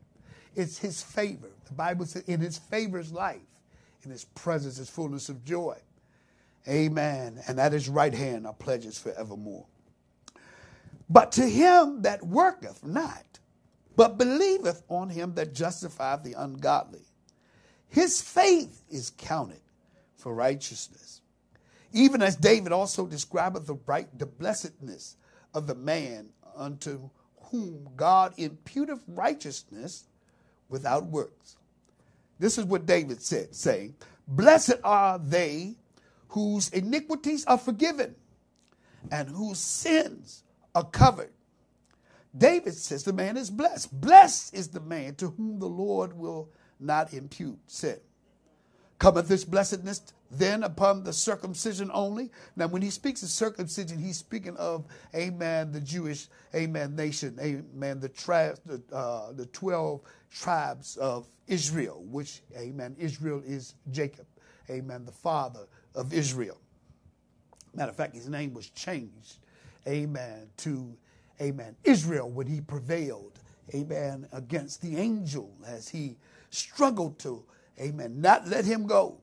[0.55, 1.49] It's his favor.
[1.65, 3.41] The Bible says in his favor is life.
[4.03, 5.77] In his presence is fullness of joy.
[6.67, 7.41] Amen.
[7.47, 9.65] And at his right hand are pledges forevermore.
[11.09, 13.23] But to him that worketh not,
[13.95, 17.05] but believeth on him that justifieth the ungodly,
[17.87, 19.61] his faith is counted
[20.17, 21.21] for righteousness.
[21.93, 25.17] Even as David also describeth the right, the blessedness
[25.53, 30.05] of the man unto whom God imputeth righteousness
[30.69, 31.57] without works.
[32.39, 33.95] This is what David said, saying,
[34.27, 35.75] Blessed are they
[36.29, 38.15] whose iniquities are forgiven
[39.11, 40.43] and whose sins
[40.73, 41.31] are covered.
[42.37, 43.99] David says the man is blessed.
[44.01, 47.97] Blessed is the man to whom the Lord will not impute sin.
[49.05, 52.31] Cometh this blessedness then upon the circumcision only?
[52.55, 57.99] Now, when he speaks of circumcision, he's speaking of, amen, the Jewish, amen, nation, amen,
[57.99, 58.09] the,
[58.65, 64.25] the, uh, the 12 tribes of Israel, which, amen, Israel is Jacob,
[64.71, 66.57] amen, the father of Israel.
[67.75, 69.37] Matter of fact, his name was changed
[69.87, 70.97] amen, to,
[71.39, 73.39] amen, Israel when he prevailed,
[73.75, 76.17] amen, against the angel as he
[76.49, 77.43] struggled to,
[77.79, 79.17] amen, not let him go.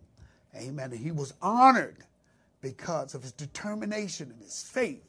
[0.57, 0.93] Amen.
[0.93, 1.99] And he was honored
[2.61, 5.03] because of his determination and his faith.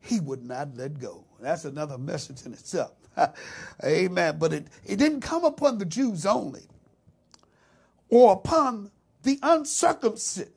[0.00, 1.24] He would not let go.
[1.40, 2.92] That's another message in itself.
[3.84, 4.36] Amen.
[4.38, 6.62] But it, it didn't come upon the Jews only
[8.08, 8.90] or upon
[9.22, 10.52] the uncircumcision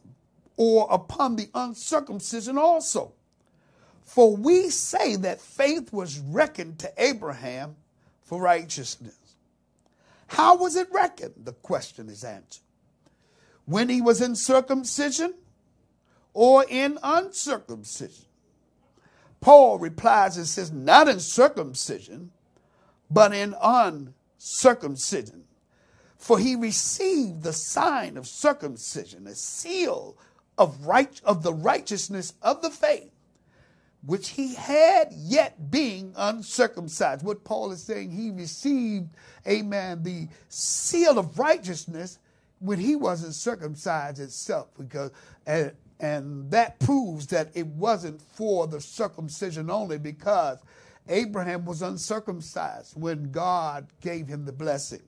[0.57, 3.13] or upon the uncircumcision also.
[4.03, 7.75] For we say that faith was reckoned to Abraham
[8.23, 9.17] for righteousness.
[10.27, 11.33] How was it reckoned?
[11.43, 12.63] The question is answered.
[13.65, 15.33] When he was in circumcision
[16.33, 18.25] or in uncircumcision?
[19.41, 22.31] Paul replies and says, Not in circumcision,
[23.09, 25.43] but in uncircumcision.
[26.17, 30.17] For he received the sign of circumcision, a seal
[30.57, 33.14] of, right, of the righteousness of the faith
[34.05, 37.23] which he had yet being uncircumcised.
[37.23, 39.09] What Paul is saying, he received,
[39.47, 42.19] amen, the seal of righteousness
[42.59, 45.11] when he wasn't circumcised itself, because
[45.45, 50.59] and, and that proves that it wasn't for the circumcision only, because
[51.07, 55.01] Abraham was uncircumcised when God gave him the blessing.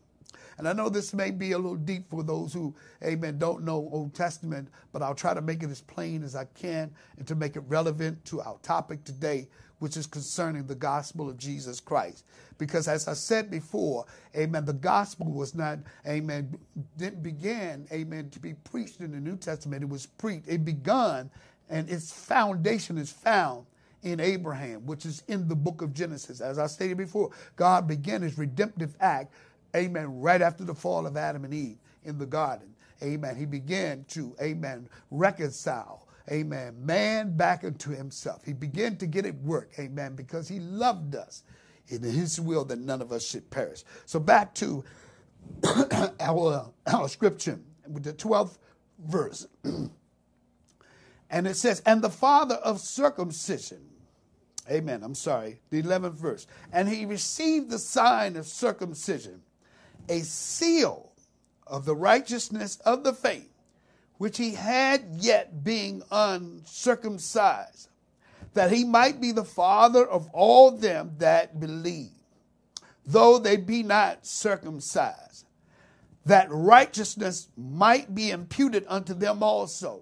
[0.57, 3.89] And I know this may be a little deep for those who, amen, don't know
[3.91, 7.35] Old Testament, but I'll try to make it as plain as I can and to
[7.35, 12.25] make it relevant to our topic today, which is concerning the gospel of Jesus Christ.
[12.57, 16.57] Because as I said before, amen, the gospel was not, amen,
[16.97, 19.83] didn't begin, amen, to be preached in the New Testament.
[19.83, 21.29] It was preached, it begun,
[21.69, 23.67] and its foundation is found
[24.03, 26.39] in Abraham, which is in the book of Genesis.
[26.39, 29.33] As I stated before, God began his redemptive act
[29.75, 32.73] amen, right after the fall of Adam and Eve in the garden.
[33.03, 33.36] Amen.
[33.36, 38.43] He began to, amen, reconcile, amen, man back into himself.
[38.43, 41.43] He began to get it work, amen, because he loved us
[41.89, 43.84] in his will that none of us should perish.
[44.06, 44.84] So back to
[46.19, 48.58] our, our scripture with the 12th
[48.99, 49.47] verse.
[51.30, 53.86] and it says, And the father of circumcision,
[54.69, 59.41] amen, I'm sorry, the 11th verse, and he received the sign of circumcision
[60.09, 61.11] a seal
[61.65, 63.51] of the righteousness of the faith
[64.17, 67.89] which he had yet being uncircumcised,
[68.53, 72.11] that he might be the father of all them that believe,
[73.05, 75.45] though they be not circumcised,
[76.25, 80.01] that righteousness might be imputed unto them also.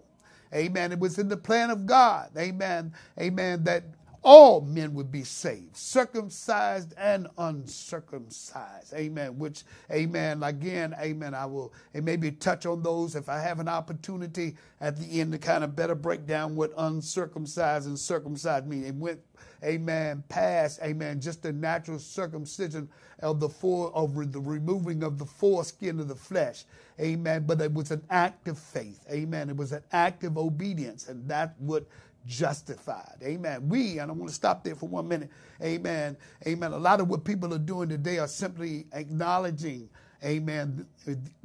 [0.53, 0.91] Amen.
[0.93, 2.29] It was in the plan of God.
[2.37, 2.93] Amen.
[3.19, 3.63] Amen.
[3.65, 3.83] That
[4.25, 8.91] all men would be saved, circumcised and uncircumcised.
[8.95, 9.37] Amen.
[9.37, 13.69] Which, amen, again, amen, I will and maybe touch on those if I have an
[13.69, 18.83] opportunity at the end to kind of better break down what uncircumcised and circumcised mean.
[18.83, 19.19] It went,
[19.63, 25.25] amen, past, amen, just the natural circumcision of the fore, of the removing of the
[25.25, 26.65] foreskin of the flesh.
[26.99, 27.43] Amen.
[27.45, 29.05] But it was an act of faith.
[29.11, 29.49] Amen.
[29.49, 31.07] It was an act of obedience.
[31.07, 31.85] And that would
[32.25, 33.17] justified.
[33.23, 33.69] Amen.
[33.69, 35.29] We, and I want to stop there for one minute.
[35.61, 36.17] Amen.
[36.47, 36.73] Amen.
[36.73, 39.89] A lot of what people are doing today are simply acknowledging,
[40.23, 40.87] amen,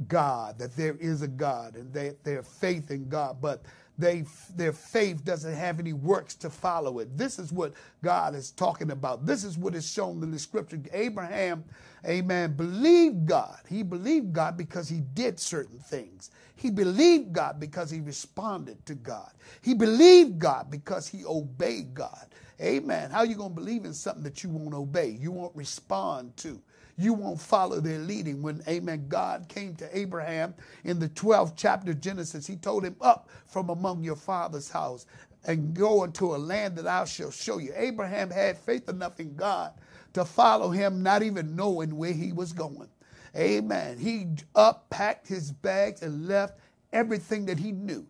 [0.09, 3.39] God, that there is a God and that their faith in God.
[3.41, 3.65] But
[4.01, 4.25] they,
[4.57, 7.17] their faith doesn't have any works to follow it.
[7.19, 9.27] This is what God is talking about.
[9.27, 10.81] This is what is shown in the scripture.
[10.93, 11.65] Abraham,
[12.07, 13.61] amen, believed God.
[13.69, 16.31] He believed God because he did certain things.
[16.57, 19.33] He believed God because he responded to God.
[19.63, 22.27] He believed God because he obeyed God.
[22.61, 23.11] Amen.
[23.11, 25.11] How are you going to believe in something that you won't obey?
[25.21, 26.61] You won't respond to.
[27.01, 28.43] You won't follow their leading.
[28.43, 32.97] When, amen, God came to Abraham in the 12th chapter of Genesis, he told him,
[33.01, 35.07] Up from among your father's house
[35.47, 37.73] and go into a land that I shall show you.
[37.75, 39.73] Abraham had faith enough in God
[40.13, 42.89] to follow him, not even knowing where he was going.
[43.37, 43.99] Amen.
[43.99, 46.59] He up, packed his bags, and left
[46.93, 48.07] everything that he knew,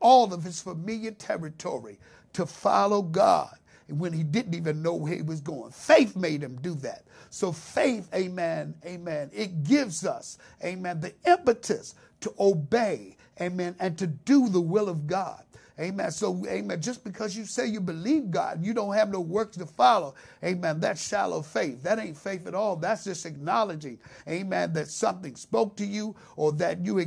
[0.00, 1.98] all of his familiar territory,
[2.34, 3.56] to follow God
[3.88, 5.70] when he didn't even know where he was going.
[5.72, 7.04] Faith made him do that.
[7.30, 14.06] So, faith, amen, amen, it gives us, amen, the impetus to obey, amen, and to
[14.06, 15.44] do the will of God.
[15.80, 16.12] Amen.
[16.12, 16.80] So, amen.
[16.80, 20.14] Just because you say you believe God, you don't have no works to follow.
[20.44, 20.78] Amen.
[20.78, 21.82] That's shallow faith.
[21.82, 22.76] That ain't faith at all.
[22.76, 23.98] That's just acknowledging,
[24.28, 27.04] amen, that something spoke to you or that you,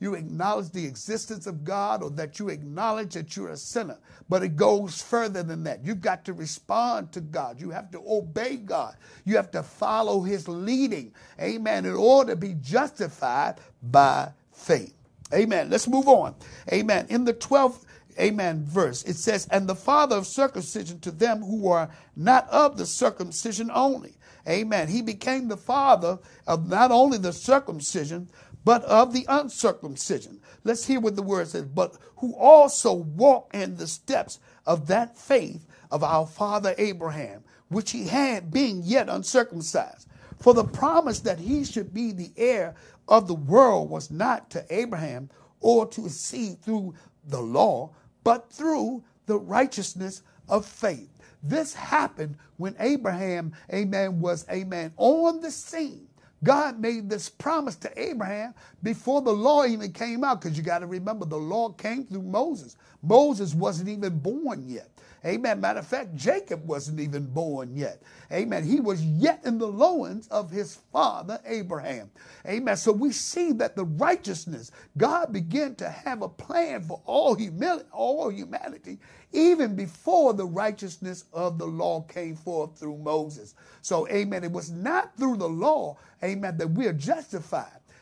[0.00, 3.96] you acknowledge the existence of God or that you acknowledge that you're a sinner.
[4.28, 5.82] But it goes further than that.
[5.82, 7.58] You've got to respond to God.
[7.58, 8.96] You have to obey God.
[9.24, 11.14] You have to follow his leading.
[11.40, 11.86] Amen.
[11.86, 14.94] In order to be justified by faith.
[15.32, 15.70] Amen.
[15.70, 16.34] Let's move on.
[16.72, 17.06] Amen.
[17.08, 17.84] In the 12th
[18.18, 22.76] amen, verse, it says, And the father of circumcision to them who are not of
[22.76, 24.16] the circumcision only.
[24.48, 24.88] Amen.
[24.88, 28.28] He became the father of not only the circumcision,
[28.64, 30.40] but of the uncircumcision.
[30.64, 31.64] Let's hear what the word says.
[31.64, 37.90] But who also walk in the steps of that faith of our father Abraham, which
[37.90, 40.06] he had being yet uncircumcised.
[40.38, 42.74] For the promise that he should be the heir
[43.08, 45.30] of the world was not to Abraham
[45.60, 46.94] or to his seed through
[47.30, 47.90] the law,
[48.24, 51.08] but through the righteousness of faith.
[51.42, 56.06] This happened when Abraham, amen, was, amen, on the scene.
[56.42, 60.80] God made this promise to Abraham before the law even came out, because you got
[60.80, 62.76] to remember the law came through Moses.
[63.02, 64.89] Moses wasn't even born yet.
[65.24, 65.60] Amen.
[65.60, 68.02] Matter of fact, Jacob wasn't even born yet.
[68.32, 68.64] Amen.
[68.64, 72.10] He was yet in the loins of his father Abraham.
[72.46, 72.76] Amen.
[72.76, 77.86] So we see that the righteousness, God began to have a plan for all humanity,
[77.92, 78.98] all humanity,
[79.32, 83.54] even before the righteousness of the law came forth through Moses.
[83.82, 84.44] So, amen.
[84.44, 86.92] It was not through the law, amen, that we are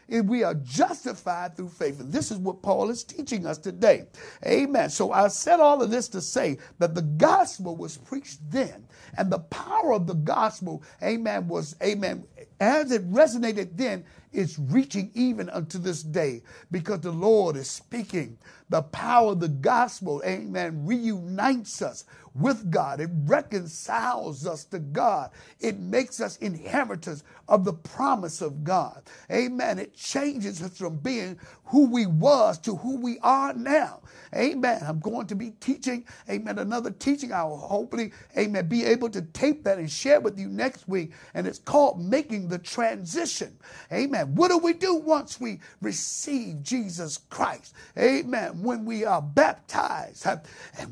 [0.09, 2.01] we are justified through faith.
[2.01, 4.07] And this is what Paul is teaching us today.
[4.47, 4.91] Amen.
[4.91, 8.87] So I said all of this to say that the gospel was preached then,
[9.17, 12.25] and the power of the gospel, amen, was, amen,
[12.61, 18.39] as it resonated then, it's reaching even unto this day because the Lord is speaking.
[18.71, 22.05] The power of the gospel, amen, reunites us
[22.35, 23.01] with God.
[23.01, 25.31] It reconciles us to God.
[25.61, 29.03] It makes us inheritors of the promise of God.
[29.31, 29.79] Amen.
[29.79, 34.01] It changes us from being who we was to who we are now.
[34.35, 34.81] Amen.
[34.87, 37.33] I'm going to be teaching, amen, another teaching.
[37.33, 41.13] I will hopefully, amen, be able to tape that and share with you next week.
[41.35, 43.57] And it's called Making the Transition.
[43.93, 44.18] Amen.
[44.27, 47.75] What do we do once we receive Jesus Christ?
[47.97, 48.63] Amen.
[48.63, 50.41] When we are baptized and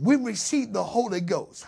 [0.01, 1.67] we receive the Holy Ghost.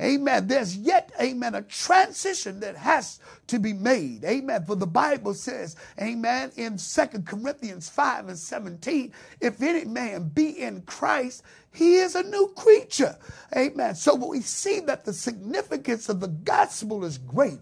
[0.00, 0.46] Amen.
[0.46, 4.24] There's yet, amen, a transition that has to be made.
[4.24, 4.64] Amen.
[4.64, 10.62] For the Bible says, amen, in Second Corinthians 5 and 17, if any man be
[10.62, 11.42] in Christ,
[11.72, 13.16] he is a new creature.
[13.56, 13.94] Amen.
[13.94, 17.60] So we see that the significance of the gospel is great.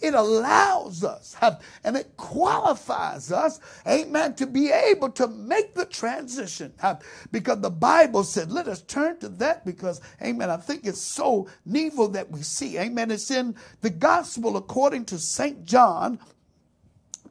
[0.00, 1.36] It allows us
[1.82, 6.72] and it qualifies us, amen, to be able to make the transition.
[7.32, 11.48] Because the Bible said, let us turn to that because, amen, I think it's so
[11.66, 12.78] needful that we see.
[12.78, 13.10] Amen.
[13.10, 15.64] It's in the gospel according to St.
[15.64, 16.20] John,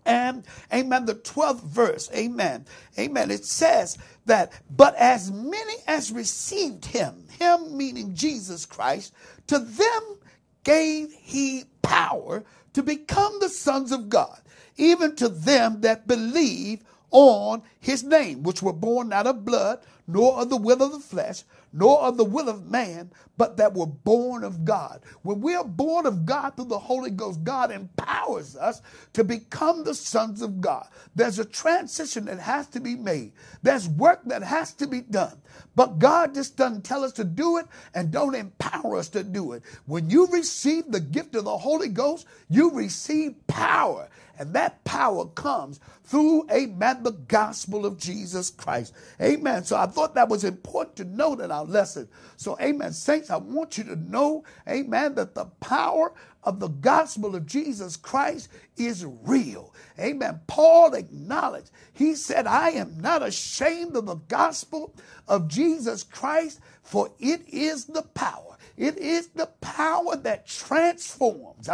[0.05, 2.65] and amen, the 12th verse, amen,
[2.97, 9.13] amen, it says that, but as many as received him, him meaning Jesus Christ,
[9.47, 10.17] to them
[10.63, 14.39] gave he power to become the sons of God,
[14.77, 20.39] even to them that believe on his name, which were born not of blood, nor
[20.41, 21.43] of the will of the flesh,
[21.73, 25.01] nor of the will of man, but that were born of God.
[25.21, 28.81] When we are born of God through the Holy Ghost, God empowers us
[29.13, 30.87] to become the sons of God.
[31.15, 35.37] There's a transition that has to be made, there's work that has to be done.
[35.75, 39.53] But God just doesn't tell us to do it and don't empower us to do
[39.53, 39.63] it.
[39.85, 44.09] When you receive the gift of the Holy Ghost, you receive power.
[44.39, 48.93] And that power comes through, amen, the gospel of Jesus Christ.
[49.21, 49.63] Amen.
[49.63, 52.07] So I thought that was important to note in our lesson.
[52.37, 52.93] So, amen.
[52.93, 56.13] Saints, I want you to know, amen, that the power
[56.43, 59.73] of the gospel of Jesus Christ is real.
[59.99, 60.39] Amen.
[60.47, 64.95] Paul acknowledged, he said, I am not ashamed of the gospel
[65.27, 68.46] of Jesus Christ, for it is the power
[68.77, 71.69] it is the power that transforms.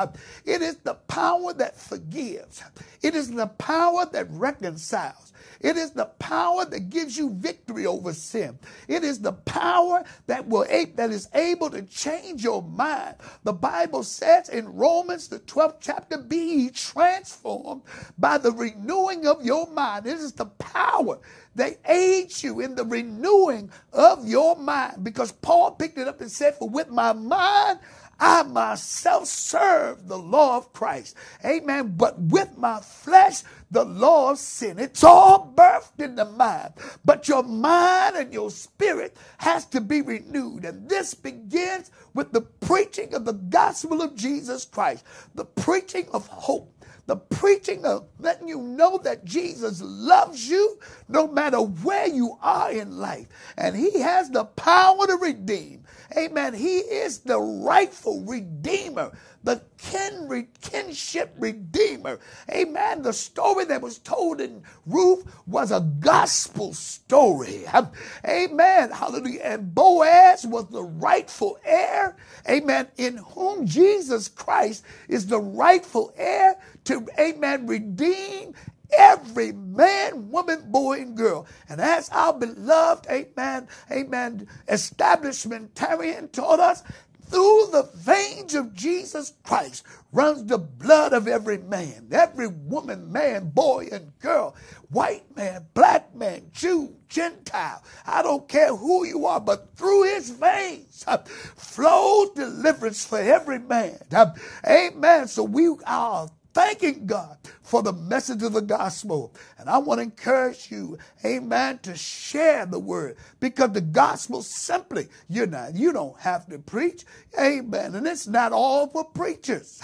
[0.45, 2.64] It is the power that forgives.
[3.01, 5.32] It is the power that reconciles.
[5.64, 8.59] It is the power that gives you victory over sin.
[8.88, 13.16] It is the power that will that is able to change your mind.
[13.43, 17.84] The Bible says in Romans the 12th chapter, be transformed
[18.18, 20.05] by the renewing of your mind.
[20.05, 21.20] It is the power
[21.55, 25.03] they aid you in the renewing of your mind.
[25.03, 27.80] Because Paul picked it up and said, For with my mind,
[28.20, 31.16] I myself serve the law of Christ.
[31.43, 31.93] Amen.
[31.97, 33.43] But with my flesh,
[33.74, 34.80] the law of sin.
[34.80, 36.74] It's all birthed in the mind.
[37.03, 40.63] But your mind and your spirit has to be renewed.
[40.65, 45.03] And this begins with the preaching of the gospel of Jesus Christ,
[45.36, 46.72] the preaching of hope
[47.06, 50.80] the preaching of letting you know that Jesus loves you
[51.10, 53.28] no matter where you are in life.
[53.58, 55.84] And he has the power to redeem.
[56.18, 56.54] Amen.
[56.54, 59.12] He is the rightful redeemer
[59.43, 62.20] the kin, kinship redeemer.
[62.49, 63.01] Amen.
[63.01, 67.66] The story that was told in Ruth was a gospel story.
[68.28, 68.91] Amen.
[68.91, 69.41] Hallelujah.
[69.41, 72.16] And Boaz was the rightful heir.
[72.49, 72.88] Amen.
[72.97, 78.53] In whom Jesus Christ is the rightful heir to, amen, redeem
[78.97, 81.47] every man, woman, boy, and girl.
[81.69, 86.84] And as our beloved, amen, amen, establishmentarian taught us,
[87.25, 93.49] through the veins of Jesus Christ runs the blood of every man, every woman, man,
[93.49, 94.55] boy, and girl,
[94.89, 97.81] white man, black man, Jew, Gentile.
[98.05, 101.17] I don't care who you are, but through his veins uh,
[101.55, 103.97] flows deliverance for every man.
[104.13, 104.34] Uh,
[104.67, 105.27] amen.
[105.27, 109.34] So we are thanking God for the message of the gospel.
[109.58, 115.08] And I want to encourage you, amen, to share the word because the gospel simply,
[115.30, 117.06] you're not, you don't have to preach,
[117.39, 117.95] amen.
[117.95, 119.82] And it's not all for preachers.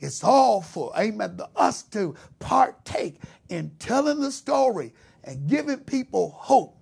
[0.00, 4.92] It's all for, amen, the, us to partake in telling the story
[5.24, 6.76] and giving people hope.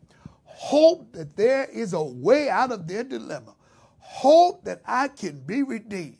[0.45, 3.55] Hope that there is a way out of their dilemma.
[3.99, 6.17] Hope that I can be redeemed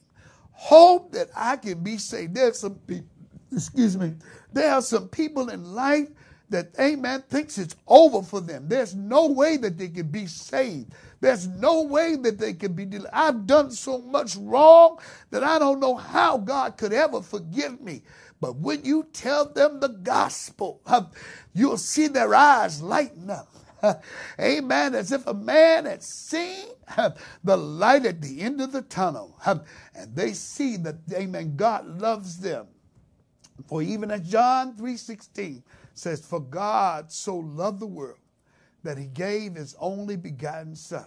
[0.57, 2.35] hope that I can be saved.
[2.35, 3.07] There's some people,
[3.53, 4.15] excuse me,
[4.53, 6.09] there are some people in life
[6.49, 8.69] that, amen, thinks it's over for them.
[8.69, 10.95] There's no way that they can be saved.
[11.21, 13.11] There's no way that they can be delivered.
[13.13, 14.99] I've done so much wrong
[15.31, 18.03] that I don't know how God could ever forgive me.
[18.41, 20.81] But when you tell them the gospel,
[21.53, 23.49] you'll see their eyes lighten up.
[24.41, 24.95] Amen.
[24.95, 26.67] As if a man had seen
[27.45, 29.39] the light at the end of the tunnel.
[29.95, 32.67] And they see that, amen, God loves them.
[33.67, 35.63] For even as John 3:16
[35.95, 38.19] says, For God so loved the world
[38.83, 41.07] that he gave his only begotten son.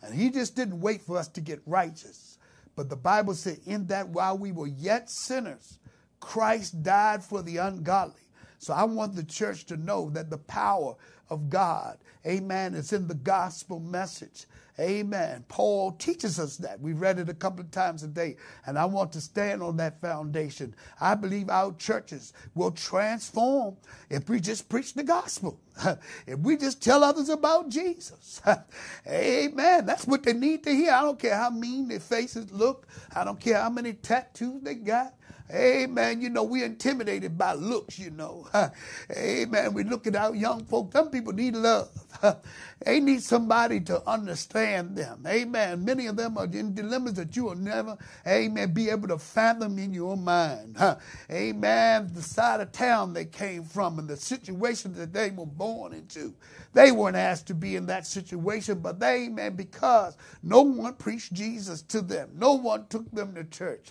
[0.00, 2.38] And he just didn't wait for us to get righteous.
[2.76, 5.78] But the Bible said, in that while we were yet sinners,
[6.20, 8.27] Christ died for the ungodly.
[8.58, 10.96] So I want the church to know that the power
[11.30, 14.46] of God, amen, is in the gospel message.
[14.80, 15.44] Amen.
[15.48, 16.80] Paul teaches us that.
[16.80, 19.76] We read it a couple of times a day, and I want to stand on
[19.78, 20.74] that foundation.
[21.00, 23.76] I believe our churches will transform
[24.08, 25.58] if we just preach the gospel.
[26.28, 28.40] if we just tell others about Jesus.
[29.08, 29.84] Amen.
[29.84, 30.92] That's what they need to hear.
[30.92, 32.86] I don't care how mean their faces look.
[33.14, 35.14] I don't care how many tattoos they got.
[35.52, 36.20] Amen.
[36.20, 38.48] You know, we're intimidated by looks, you know.
[39.16, 39.74] Amen.
[39.74, 40.94] We look at our young folks.
[40.94, 41.88] Some people need love.
[42.84, 45.24] they need somebody to understand them.
[45.26, 45.84] Amen.
[45.84, 47.96] Many of them are in dilemmas that you will never,
[48.26, 50.76] amen, be able to fathom in your mind.
[51.30, 52.10] Amen.
[52.12, 56.34] The side of town they came from and the situation that they were born into.
[56.78, 61.34] They weren't asked to be in that situation, but they, amen, because no one preached
[61.34, 62.30] Jesus to them.
[62.36, 63.90] No one took them to church.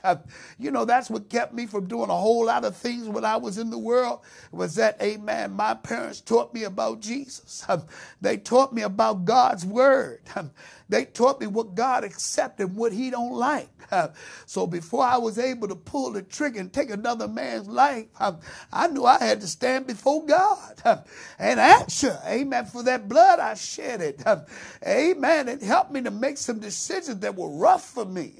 [0.59, 3.37] You know, that's what kept me from doing a whole lot of things when I
[3.37, 4.21] was in the world
[4.51, 7.65] was that, amen, my parents taught me about Jesus.
[8.21, 10.21] They taught me about God's word.
[10.89, 13.69] They taught me what God accepts and what he don't like.
[14.45, 18.07] So before I was able to pull the trigger and take another man's life,
[18.71, 20.81] I knew I had to stand before God
[21.39, 24.23] and answer, amen, for that blood I shed it.
[24.87, 25.47] Amen.
[25.47, 28.33] It helped me to make some decisions that were rough for me.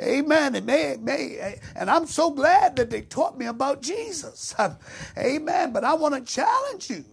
[0.00, 0.54] Amen.
[0.54, 4.54] And, may, may, and I'm so glad that they taught me about Jesus.
[5.18, 5.72] Amen.
[5.72, 7.04] But I want to challenge you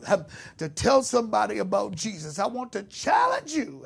[0.58, 2.40] to tell somebody about Jesus.
[2.40, 3.84] I want to challenge you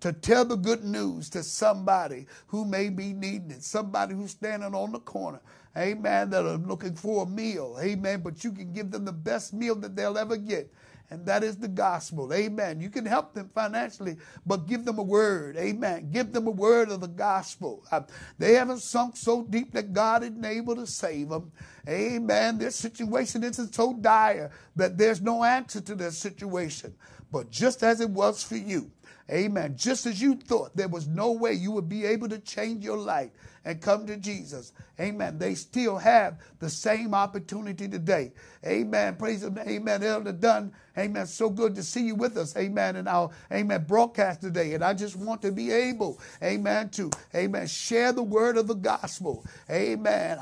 [0.00, 4.74] to tell the good news to somebody who may be needing it, somebody who's standing
[4.74, 5.40] on the corner,
[5.76, 9.52] amen, that are looking for a meal, amen, but you can give them the best
[9.52, 10.72] meal that they'll ever get.
[11.10, 12.32] And that is the gospel.
[12.32, 12.80] Amen.
[12.80, 15.56] You can help them financially, but give them a word.
[15.56, 16.08] Amen.
[16.12, 17.84] Give them a word of the gospel.
[17.90, 18.02] Uh,
[18.38, 21.50] they haven't sunk so deep that God isn't able to save them.
[21.88, 22.58] Amen.
[22.58, 26.94] Their situation isn't so dire that there's no answer to their situation.
[27.32, 28.90] But just as it was for you,
[29.30, 29.76] Amen.
[29.76, 32.98] Just as you thought there was no way you would be able to change your
[32.98, 33.30] life
[33.64, 34.72] and come to Jesus.
[34.98, 35.38] Amen.
[35.38, 38.32] They still have the same opportunity today.
[38.66, 39.16] Amen.
[39.16, 39.58] Praise Him.
[39.58, 40.02] Amen.
[40.02, 40.72] Elder Dunn.
[40.98, 41.26] Amen.
[41.26, 42.56] So good to see you with us.
[42.56, 42.96] Amen.
[42.96, 44.74] In our Amen broadcast today.
[44.74, 48.74] And I just want to be able, Amen, to Amen share the word of the
[48.74, 49.44] gospel.
[49.70, 50.38] Amen.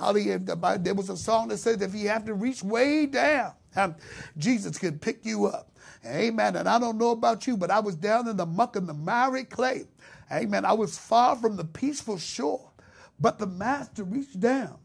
[0.80, 3.94] There was a song that says if you have to reach way down, um,
[4.36, 5.70] Jesus can pick you up.
[6.06, 6.56] Amen.
[6.56, 8.94] And I don't know about you, but I was down in the muck and the
[8.94, 9.84] miry clay.
[10.32, 10.64] Amen.
[10.64, 12.70] I was far from the peaceful shore,
[13.20, 14.78] but the master reached down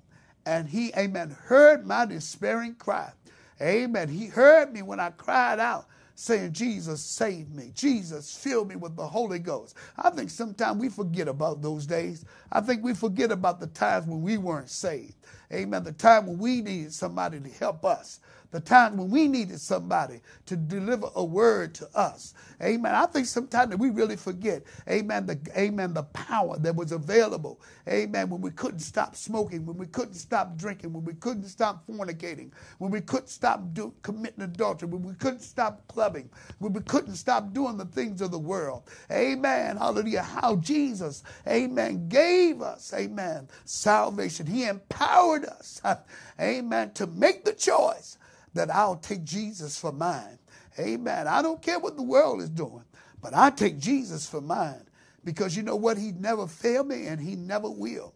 [0.45, 3.13] and he, amen, heard my despairing cry.
[3.61, 4.09] Amen.
[4.09, 7.71] He heard me when I cried out saying, Jesus, save me.
[7.75, 9.75] Jesus, fill me with the Holy Ghost.
[9.97, 12.25] I think sometimes we forget about those days.
[12.51, 15.15] I think we forget about the times when we weren't saved.
[15.53, 15.83] Amen.
[15.83, 18.19] The time when we needed somebody to help us
[18.53, 22.35] the time when we needed somebody to deliver a word to us.
[22.63, 22.95] Amen.
[22.95, 27.61] I think sometimes that we really forget, amen, the amen, the power that was available.
[27.89, 28.29] Amen.
[28.29, 32.51] When we couldn't stop smoking, when we couldn't stop drinking, when we couldn't stop fornicating,
[32.79, 36.29] when we couldn't stop do, committing adultery, when we couldn't stop clubbing,
[36.59, 38.83] when we couldn't stop doing the things of the world.
[39.11, 39.77] Amen.
[39.77, 40.23] Hallelujah.
[40.23, 44.47] How Jesus, amen, gave us, amen, salvation.
[44.47, 45.81] He empowered us,
[46.41, 48.17] amen, to make the choice
[48.53, 50.39] that I'll take Jesus for mine.
[50.79, 51.27] Amen.
[51.27, 52.83] I don't care what the world is doing,
[53.21, 54.85] but I take Jesus for mine
[55.23, 55.97] because you know what?
[55.97, 58.13] He never failed me and he never will.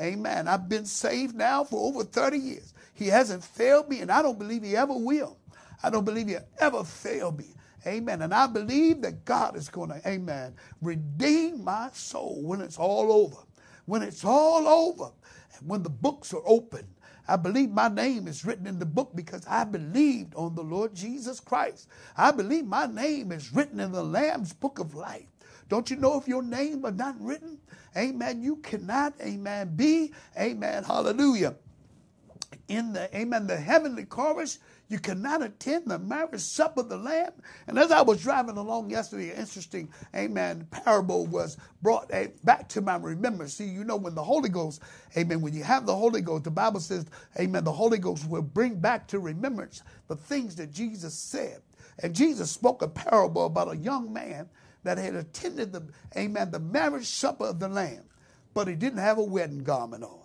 [0.00, 0.46] Amen.
[0.46, 2.74] I've been saved now for over 30 years.
[2.94, 5.38] He hasn't failed me and I don't believe he ever will.
[5.82, 7.54] I don't believe he'll ever fail me.
[7.86, 8.22] Amen.
[8.22, 13.12] And I believe that God is going to, amen, redeem my soul when it's all
[13.12, 13.36] over.
[13.84, 15.12] When it's all over.
[15.58, 16.86] And when the books are open
[17.28, 20.94] I believe my name is written in the book because I believed on the Lord
[20.94, 21.88] Jesus Christ.
[22.16, 25.26] I believe my name is written in the Lamb's book of life.
[25.68, 27.58] Don't you know if your name is not written?
[27.96, 28.42] Amen.
[28.42, 31.56] You cannot, amen, be, amen, hallelujah.
[32.68, 34.58] In the, amen, the heavenly chorus,
[34.88, 37.32] you cannot attend the marriage supper of the Lamb.
[37.66, 42.68] And as I was driving along yesterday, an interesting, amen, parable was brought eh, back
[42.70, 43.54] to my remembrance.
[43.54, 44.80] See, you know, when the Holy Ghost,
[45.16, 47.06] amen, when you have the Holy Ghost, the Bible says,
[47.38, 51.62] amen, the Holy Ghost will bring back to remembrance the things that Jesus said.
[52.02, 54.48] And Jesus spoke a parable about a young man
[54.84, 55.82] that had attended the,
[56.16, 58.04] amen, the marriage supper of the Lamb,
[58.54, 60.20] but he didn't have a wedding garment on.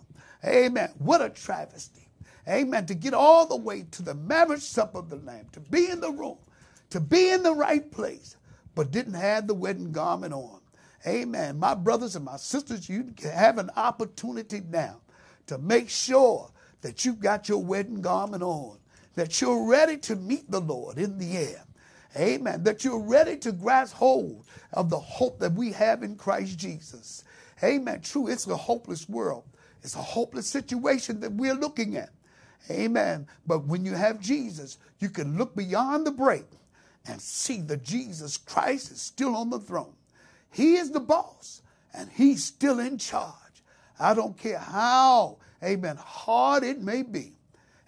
[0.46, 0.90] Amen.
[0.98, 2.01] What a travesty.
[2.48, 2.86] Amen.
[2.86, 6.00] To get all the way to the marriage supper of the Lamb, to be in
[6.00, 6.38] the room,
[6.90, 8.36] to be in the right place,
[8.74, 10.60] but didn't have the wedding garment on.
[11.06, 11.58] Amen.
[11.58, 15.00] My brothers and my sisters, you have an opportunity now
[15.46, 18.78] to make sure that you've got your wedding garment on,
[19.14, 21.64] that you're ready to meet the Lord in the air.
[22.16, 22.62] Amen.
[22.62, 27.24] That you're ready to grasp hold of the hope that we have in Christ Jesus.
[27.62, 28.00] Amen.
[28.00, 29.44] True, it's a hopeless world.
[29.82, 32.10] It's a hopeless situation that we're looking at.
[32.70, 33.26] Amen.
[33.46, 36.46] But when you have Jesus, you can look beyond the break
[37.06, 39.94] and see that Jesus Christ is still on the throne.
[40.50, 41.62] He is the boss
[41.94, 43.34] and he's still in charge.
[43.98, 47.32] I don't care how, amen, hard it may be.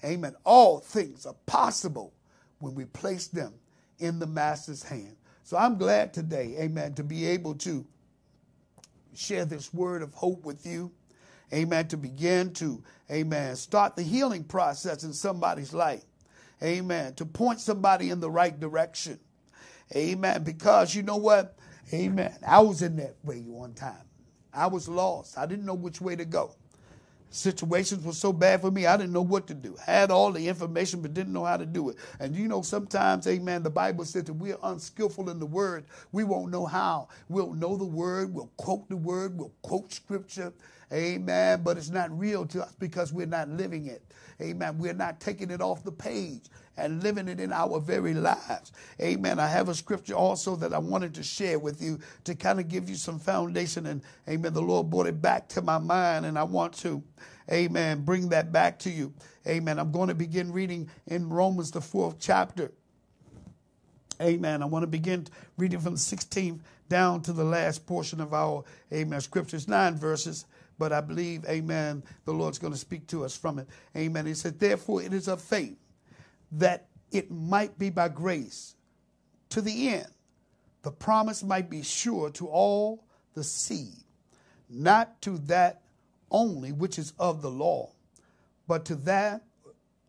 [0.04, 0.34] Amen.
[0.44, 2.12] All things are possible
[2.58, 3.54] when we place them
[3.98, 5.16] in the master's hand.
[5.44, 7.86] So I'm glad today, amen, to be able to
[9.14, 10.90] share this word of hope with you.
[11.52, 11.88] Amen.
[11.88, 16.04] To begin to, amen, start the healing process in somebody's life.
[16.62, 17.14] Amen.
[17.14, 19.18] To point somebody in the right direction.
[19.94, 20.42] Amen.
[20.42, 21.56] Because you know what?
[21.92, 22.36] Amen.
[22.46, 23.94] I was in that way one time.
[24.52, 25.36] I was lost.
[25.36, 26.54] I didn't know which way to go.
[27.34, 29.74] Situations were so bad for me, I didn't know what to do.
[29.84, 31.96] Had all the information, but didn't know how to do it.
[32.20, 35.84] And you know, sometimes, amen, the Bible says that we're unskillful in the word.
[36.12, 37.08] We won't know how.
[37.28, 40.52] We'll know the word, we'll quote the word, we'll quote scripture,
[40.94, 44.02] amen, but it's not real to us because we're not living it.
[44.40, 44.78] Amen.
[44.78, 46.42] We're not taking it off the page
[46.76, 48.72] and living it in our very lives.
[49.00, 49.38] Amen.
[49.38, 52.68] I have a scripture also that I wanted to share with you to kind of
[52.68, 53.86] give you some foundation.
[53.86, 54.52] And amen.
[54.52, 57.02] The Lord brought it back to my mind, and I want to,
[57.50, 59.12] amen, bring that back to you.
[59.46, 59.78] Amen.
[59.78, 62.72] I'm going to begin reading in Romans, the fourth chapter.
[64.20, 64.62] Amen.
[64.62, 65.26] I want to begin
[65.58, 70.46] reading from the 16th down to the last portion of our, amen, scriptures, nine verses
[70.78, 73.68] but I believe, amen, the Lord's going to speak to us from it.
[73.96, 74.26] Amen.
[74.26, 75.78] He said, Therefore, it is of faith
[76.52, 78.74] that it might be by grace
[79.50, 80.08] to the end.
[80.82, 83.04] The promise might be sure to all
[83.34, 84.04] the seed,
[84.68, 85.82] not to that
[86.30, 87.90] only which is of the law,
[88.66, 89.42] but to that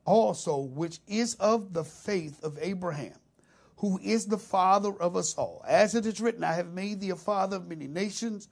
[0.06, 3.14] also which is of the faith of Abraham,
[3.78, 5.64] who is the father of us all.
[5.68, 8.48] As it is written, I have made thee a father of many nations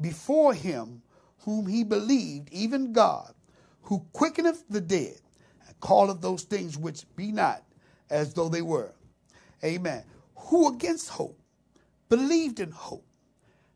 [0.00, 1.02] before him
[1.40, 3.32] whom he believed, even God,
[3.82, 5.18] who quickeneth the dead,
[5.66, 7.62] and calleth those things which be not
[8.10, 8.92] as though they were.
[9.64, 10.04] Amen.
[10.36, 11.38] Who against hope
[12.08, 13.04] believed in hope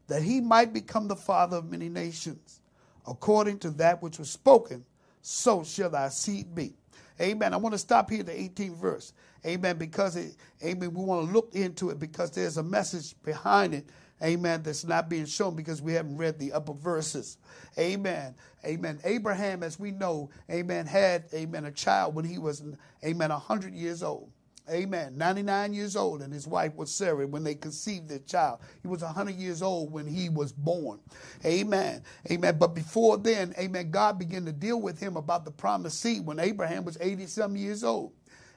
[0.08, 2.60] that he might become the father of many nations,
[3.06, 4.84] according to that which was spoken,
[5.22, 6.74] so shall thy seed be.
[7.20, 7.54] Amen.
[7.54, 9.12] I want to stop here at the 18th verse.
[9.46, 9.78] Amen.
[9.78, 13.86] Because it, amen, we want to look into it because there's a message behind it
[14.22, 14.62] Amen.
[14.62, 17.38] That's not being shown because we haven't read the upper verses.
[17.78, 18.34] Amen.
[18.64, 19.00] Amen.
[19.04, 22.62] Abraham, as we know, amen, had, amen, a child when he was,
[23.04, 24.30] amen, 100 years old.
[24.70, 25.16] Amen.
[25.16, 28.60] 99 years old, and his wife was Sarah when they conceived their child.
[28.82, 31.00] He was 100 years old when he was born.
[31.44, 32.02] Amen.
[32.30, 32.56] Amen.
[32.58, 36.38] But before then, amen, God began to deal with him about the promised seed when
[36.38, 38.12] Abraham was 80 some years old.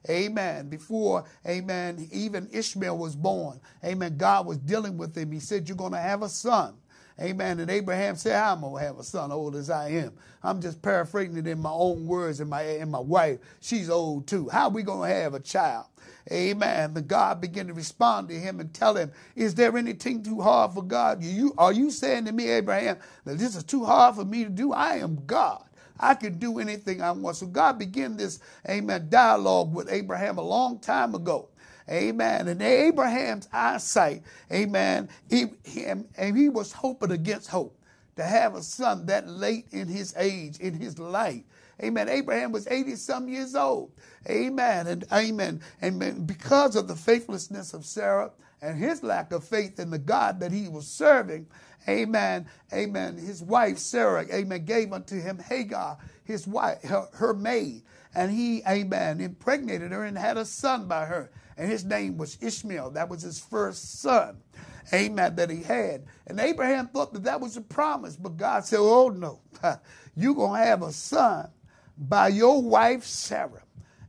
[0.10, 0.70] Amen.
[0.70, 5.32] Before, amen, even Ishmael was born, amen, God was dealing with him.
[5.32, 6.76] He said, You're going to have a son.
[7.22, 7.60] Amen.
[7.60, 10.14] And Abraham said, I'm going to have a son old as I am.
[10.42, 13.40] I'm just paraphrasing it in my own words and my, and my wife.
[13.62, 14.50] She's old too.
[14.50, 15.86] How are we going to have a child?
[16.32, 16.94] Amen.
[16.94, 20.74] The God began to respond to him and tell him, Is there anything too hard
[20.74, 21.24] for God?
[21.24, 24.50] You, are you saying to me, Abraham, that this is too hard for me to
[24.50, 24.74] do?
[24.74, 25.64] I am God.
[26.00, 27.38] I can do anything I want.
[27.38, 28.40] So God began this,
[28.70, 31.50] amen, dialogue with Abraham a long time ago.
[31.90, 32.48] Amen.
[32.48, 35.48] And Abraham's eyesight, amen, he,
[36.18, 37.78] and he was hoping against hope
[38.16, 41.44] to have a son that late in his age, in his life.
[41.84, 42.10] Amen.
[42.10, 43.92] Abraham was 80 some years old.
[44.30, 44.88] Amen.
[44.88, 45.62] And amen.
[45.82, 48.32] And because of the faithlessness of Sarah
[48.64, 51.48] and his lack of faith in the God that he was serving,
[51.88, 52.48] Amen.
[52.72, 53.18] Amen.
[53.18, 57.84] His wife, Sarah, amen, gave unto him Hagar, his wife, her, her maid.
[58.16, 61.32] And he, amen, impregnated her and had a son by her.
[61.58, 62.92] And his name was Ishmael.
[62.92, 64.38] That was his first son,
[64.94, 66.06] amen, that he had.
[66.28, 68.16] And Abraham thought that that was a promise.
[68.16, 69.42] But God said, oh, no,
[70.16, 71.50] you're going to have a son
[71.98, 73.63] by your wife, Sarah.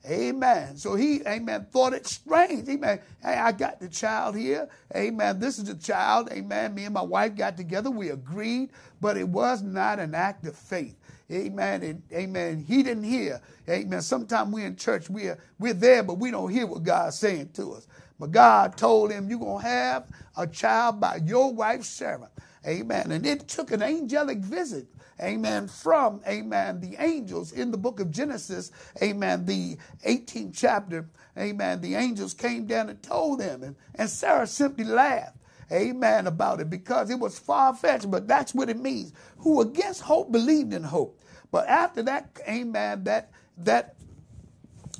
[0.08, 0.76] Amen.
[0.78, 2.68] So he, amen, thought it strange.
[2.68, 3.00] Amen.
[3.22, 4.68] Hey, I got the child here.
[4.96, 5.40] Amen.
[5.40, 6.30] This is the child.
[6.32, 6.74] Amen.
[6.74, 7.90] Me and my wife got together.
[7.90, 10.96] We agreed, but it was not an act of faith.
[11.30, 11.82] Amen.
[11.84, 12.64] And, amen.
[12.66, 13.40] He didn't hear.
[13.68, 14.02] Amen.
[14.02, 17.74] Sometimes we're in church, we're, we're there, but we don't hear what God's saying to
[17.74, 17.86] us.
[18.20, 22.30] But God told him, You're going to have a child by your wife, Sarah.
[22.66, 23.12] Amen.
[23.12, 24.86] And it took an angelic visit
[25.20, 28.70] amen, from, amen, the angels in the book of Genesis,
[29.02, 31.08] amen, the 18th chapter,
[31.38, 33.62] amen, the angels came down and told them.
[33.62, 35.36] And, and Sarah simply laughed,
[35.70, 39.12] amen, about it because it was far fetched, but that's what it means.
[39.38, 41.20] Who against hope believed in hope.
[41.50, 43.94] But after that, amen, that, that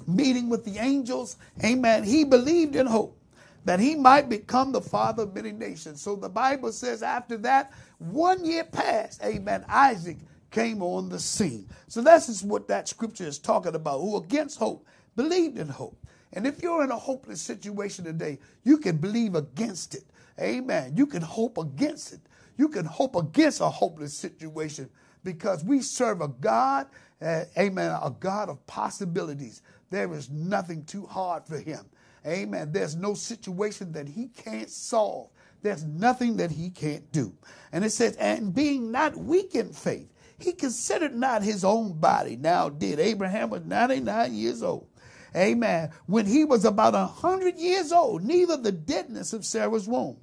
[0.07, 3.19] meeting with the angels, amen, he believed in hope
[3.65, 6.03] that he might become the father of many nations.
[6.03, 10.19] So the Bible says after that, one year passed, amen, Isaac
[10.51, 11.69] came on the scene.
[11.89, 14.01] So that's just what that scripture is talking about.
[14.01, 14.87] Who against hope
[15.17, 15.97] believed in hope.
[16.33, 20.05] And if you're in a hopeless situation today, you can believe against it.
[20.41, 20.95] Amen.
[20.97, 22.21] You can hope against it.
[22.57, 24.91] You can hope against a hopeless situation
[25.25, 26.89] because we serve a God,
[27.23, 29.63] uh, amen, a God of possibilities.
[29.91, 31.87] There is nothing too hard for him.
[32.27, 32.73] Amen.
[32.73, 35.31] There's no situation that he can't solve.
[35.63, 37.35] There's nothing that he can't do.
[37.73, 40.09] And it says, and being not weak in faith,
[40.39, 42.37] he considered not his own body.
[42.37, 42.99] Now did.
[42.99, 44.89] Abraham was 99 years old.
[45.37, 45.91] Amen.
[46.07, 50.19] When he was about a hundred years old, neither the deadness of Sarah's womb.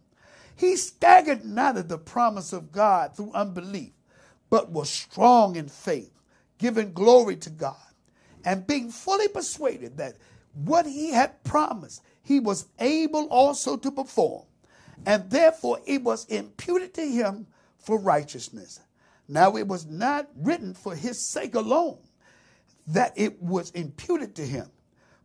[0.56, 3.94] He staggered not at the promise of God through unbelief,
[4.50, 6.12] but was strong in faith,
[6.60, 7.76] giving glory to God,
[8.46, 10.18] and being fully persuaded that
[10.54, 14.44] what he had promised, he was able also to perform.
[15.06, 17.48] And therefore it was imputed to him
[17.80, 18.80] for righteousness.
[19.28, 21.98] Now it was not written for his sake alone
[22.88, 24.70] that it was imputed to him,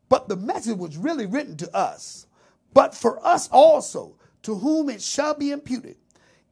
[0.08, 2.26] but the message was really written to us,
[2.72, 5.96] but for us also, to whom it shall be imputed.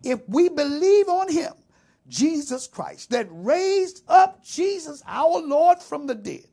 [0.02, 1.52] If we believe on him,
[2.08, 6.46] Jesus Christ, that raised up Jesus our Lord from the dead,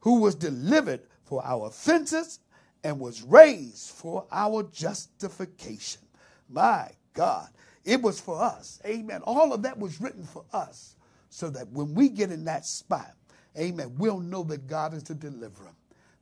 [0.00, 1.00] who was delivered
[1.32, 2.40] for our offenses
[2.84, 6.02] and was raised for our justification.
[6.50, 7.48] My God,
[7.86, 8.82] it was for us.
[8.84, 9.22] Amen.
[9.24, 10.94] All of that was written for us
[11.30, 13.14] so that when we get in that spot,
[13.58, 15.72] amen, we'll know that God is the deliverer.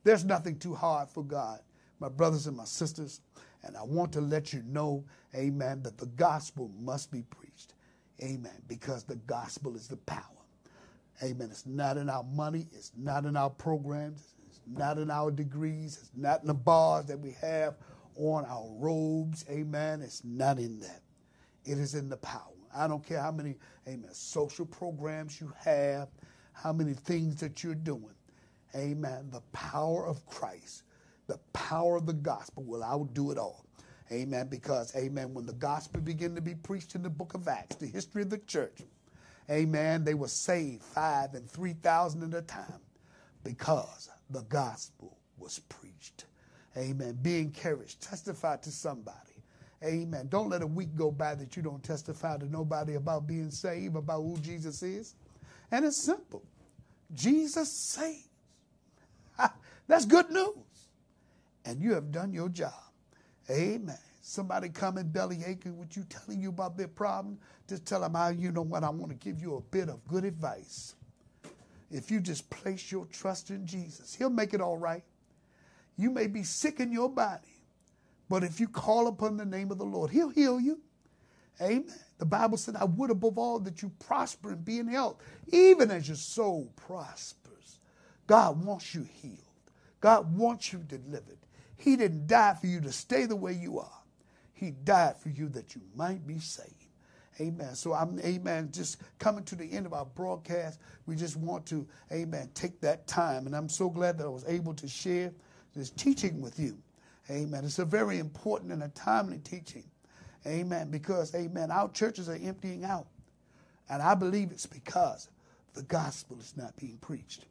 [0.05, 1.59] There's nothing too hard for God,
[1.99, 3.19] my brothers and my sisters.
[3.63, 5.03] And I want to let you know,
[5.35, 7.73] amen, that the gospel must be preached.
[8.23, 8.61] Amen.
[8.69, 10.23] Because the gospel is the power.
[11.21, 11.49] Amen.
[11.51, 14.35] It's not in our money, it's not in our programs,
[14.67, 17.75] not in our degrees, it's not in the bars that we have
[18.15, 19.45] on our robes.
[19.49, 20.01] Amen.
[20.01, 21.01] It's not in that.
[21.65, 22.51] It is in the power.
[22.75, 23.55] I don't care how many,
[23.87, 26.09] amen, social programs you have,
[26.53, 28.15] how many things that you're doing.
[28.75, 29.29] Amen.
[29.31, 30.83] The power of Christ,
[31.27, 33.65] the power of the gospel will outdo it all.
[34.11, 34.47] Amen.
[34.49, 37.87] Because, amen, when the gospel began to be preached in the book of Acts, the
[37.87, 38.79] history of the church,
[39.49, 42.79] amen, they were saved five and 3,000 at a time
[43.43, 46.25] because the gospel was preached.
[46.77, 47.17] Amen.
[47.21, 48.01] Be encouraged.
[48.01, 49.17] Testify to somebody.
[49.83, 50.27] Amen.
[50.29, 53.95] Don't let a week go by that you don't testify to nobody about being saved,
[53.95, 55.15] about who Jesus is.
[55.71, 56.43] And it's simple
[57.13, 58.27] Jesus saves.
[59.87, 60.55] That's good news.
[61.65, 62.73] And you have done your job.
[63.49, 63.97] Amen.
[64.21, 68.29] Somebody coming belly aching with you, telling you about their problem, just tell them how
[68.29, 70.95] you know what I want to give you a bit of good advice
[71.91, 75.03] if you just place your trust in Jesus, He'll make it all right.
[75.97, 77.61] You may be sick in your body,
[78.29, 80.79] but if you call upon the name of the Lord, He'll heal you.
[81.61, 81.93] Amen.
[82.17, 85.17] The Bible said, I would above all that you prosper and be in health,
[85.49, 87.79] even as your soul prospers.
[88.25, 89.37] God wants you healed.
[89.99, 91.37] God wants you delivered.
[91.77, 94.01] He didn't die for you to stay the way you are.
[94.53, 96.90] He died for you that you might be saved.
[97.41, 97.73] Amen.
[97.73, 100.79] So I'm, amen, just coming to the end of our broadcast.
[101.07, 103.47] We just want to, amen, take that time.
[103.47, 105.33] And I'm so glad that I was able to share
[105.75, 106.77] this teaching with you.
[107.31, 107.65] Amen.
[107.65, 109.85] It's a very important and a timely teaching.
[110.45, 110.91] Amen.
[110.91, 113.07] Because, amen, our churches are emptying out.
[113.89, 115.29] And I believe it's because
[115.73, 117.45] the gospel is not being preached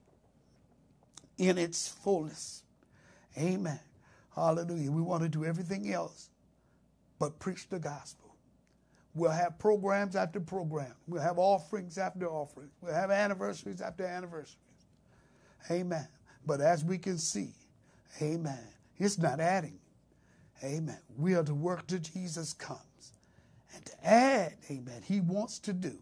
[1.39, 2.63] in its fullness.
[3.37, 3.81] Amen.
[4.37, 4.93] Hallelujah.
[4.93, 6.31] We want to do everything else
[7.19, 8.30] but preach the gospel.
[9.15, 10.95] We'll have programs after program.
[11.09, 12.73] We'll have offerings after offerings.
[12.81, 14.57] We'll have anniversaries after anniversaries.
[15.71, 16.07] Amen.
[16.47, 17.51] But as we can see,
[18.23, 18.67] amen,
[18.99, 19.79] it's not adding.
[20.63, 20.99] Amen.
[21.17, 23.13] We are to work till Jesus comes.
[23.75, 25.99] And to add, amen, he wants to do,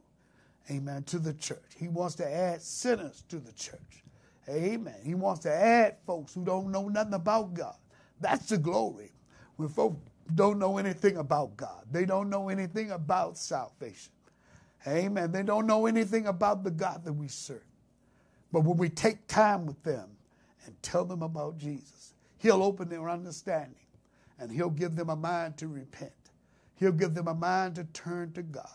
[0.71, 1.59] amen, to the church.
[1.77, 4.03] He wants to add sinners to the church.
[4.49, 4.95] Amen.
[5.05, 7.77] He wants to add folks who don't know nothing about God.
[8.21, 9.13] That's the glory.
[9.57, 9.97] When folks
[10.35, 11.85] don't know anything about God.
[11.91, 14.12] They don't know anything about salvation.
[14.87, 15.33] Amen.
[15.33, 17.62] They don't know anything about the God that we serve.
[18.53, 20.09] But when we take time with them
[20.64, 23.74] and tell them about Jesus, He'll open their understanding
[24.39, 26.12] and He'll give them a mind to repent.
[26.76, 28.68] He'll give them a mind to turn to God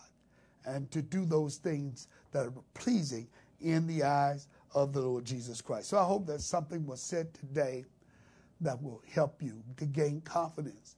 [0.66, 3.28] and to do those things that are pleasing
[3.62, 5.90] in the eyes of the Lord Jesus Christ.
[5.90, 7.86] So I hope that something was said today
[8.62, 10.96] that will help you to gain confidence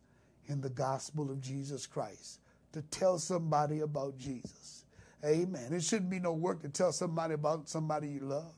[0.47, 2.39] in the gospel of Jesus Christ,
[2.73, 4.85] to tell somebody about Jesus.
[5.23, 5.73] Amen.
[5.73, 8.53] It shouldn't be no work to tell somebody about somebody you love.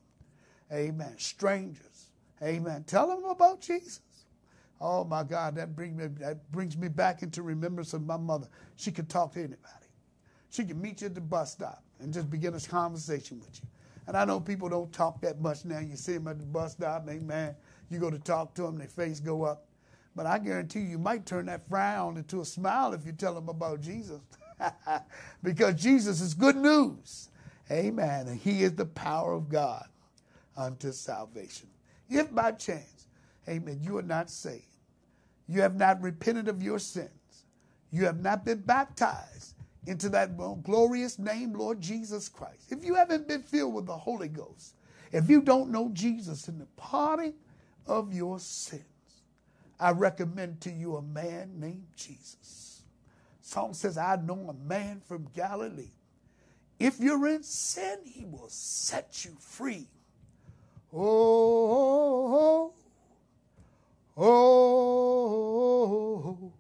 [0.72, 1.14] Amen.
[1.18, 2.08] Strangers.
[2.44, 2.84] Amen.
[2.86, 4.02] Tell them about Jesus.
[4.80, 8.48] Oh my God, that brings me that brings me back into remembrance of my mother.
[8.76, 9.88] She could talk to anybody.
[10.52, 13.68] She could meet you at the bus stop and just begin a conversation with you.
[14.08, 15.80] And I know people don't talk that much now.
[15.80, 17.56] You see them at the bus stop, amen.
[17.90, 19.66] You go to talk to them, their face go up.
[20.18, 23.36] But I guarantee you, you might turn that frown into a smile if you tell
[23.36, 24.20] them about Jesus.
[25.44, 27.30] because Jesus is good news.
[27.70, 28.28] Amen.
[28.28, 29.86] And he is the power of God
[30.58, 31.70] unto salvation.
[32.10, 33.08] If by chance,
[33.48, 34.64] amen, you are not saved,
[35.48, 37.46] you have not repented of your sins,
[37.92, 39.54] you have not been baptized
[39.86, 44.30] into that glorious name, Lord Jesus Christ, if you haven't been filled with the Holy
[44.30, 44.74] Ghost,
[45.12, 47.34] if you don't know Jesus in the parting
[47.86, 48.84] of your sins,
[49.80, 52.82] I recommend to you a man named Jesus.
[53.42, 55.92] Psalm says, I know a man from Galilee.
[56.80, 59.88] If you're in sin, he will set you free.
[60.94, 62.74] Oh,
[64.16, 66.54] oh, oh,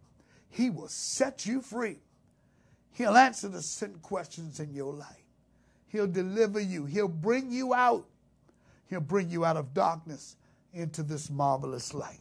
[0.50, 2.00] he will set you free.
[2.94, 5.24] He'll answer the sin questions in your life.
[5.88, 6.86] He'll deliver you.
[6.86, 8.08] He'll bring you out.
[8.90, 10.36] He'll bring you out of darkness
[10.74, 12.20] into this marvelous light.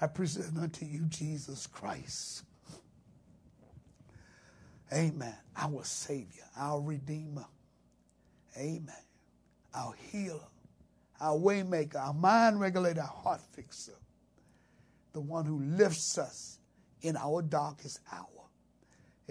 [0.00, 2.42] I present unto you Jesus Christ.
[4.92, 5.34] Amen.
[5.56, 7.46] Our Savior, our Redeemer.
[8.56, 8.94] Amen.
[9.74, 10.48] Our healer,
[11.20, 13.98] our waymaker, our mind regulator, our heart fixer.
[15.12, 16.58] The one who lifts us
[17.02, 18.28] in our darkest hour.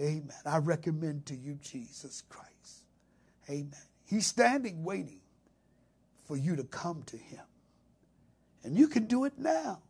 [0.00, 0.36] Amen.
[0.44, 2.84] I recommend to you Jesus Christ.
[3.48, 3.72] Amen.
[4.06, 5.20] He's standing waiting
[6.26, 7.42] for you to come to him.
[8.62, 9.82] And you can do it now.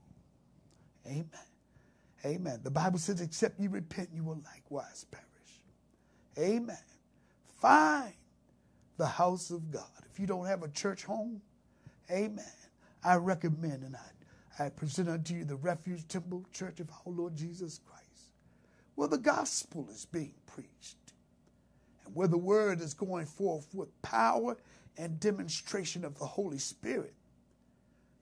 [1.07, 1.29] Amen.
[2.25, 2.61] Amen.
[2.63, 5.29] The Bible says, except you repent, you will likewise perish.
[6.39, 6.77] Amen.
[7.61, 8.15] Find
[8.97, 9.83] the house of God.
[10.11, 11.41] If you don't have a church home,
[12.11, 12.45] amen.
[13.03, 17.37] I recommend and I, I present unto you the Refuge Temple Church of our Lord
[17.37, 18.31] Jesus Christ,
[18.95, 20.97] where the gospel is being preached
[22.07, 24.57] and where the word is going forth with power
[24.97, 27.15] and demonstration of the Holy Spirit.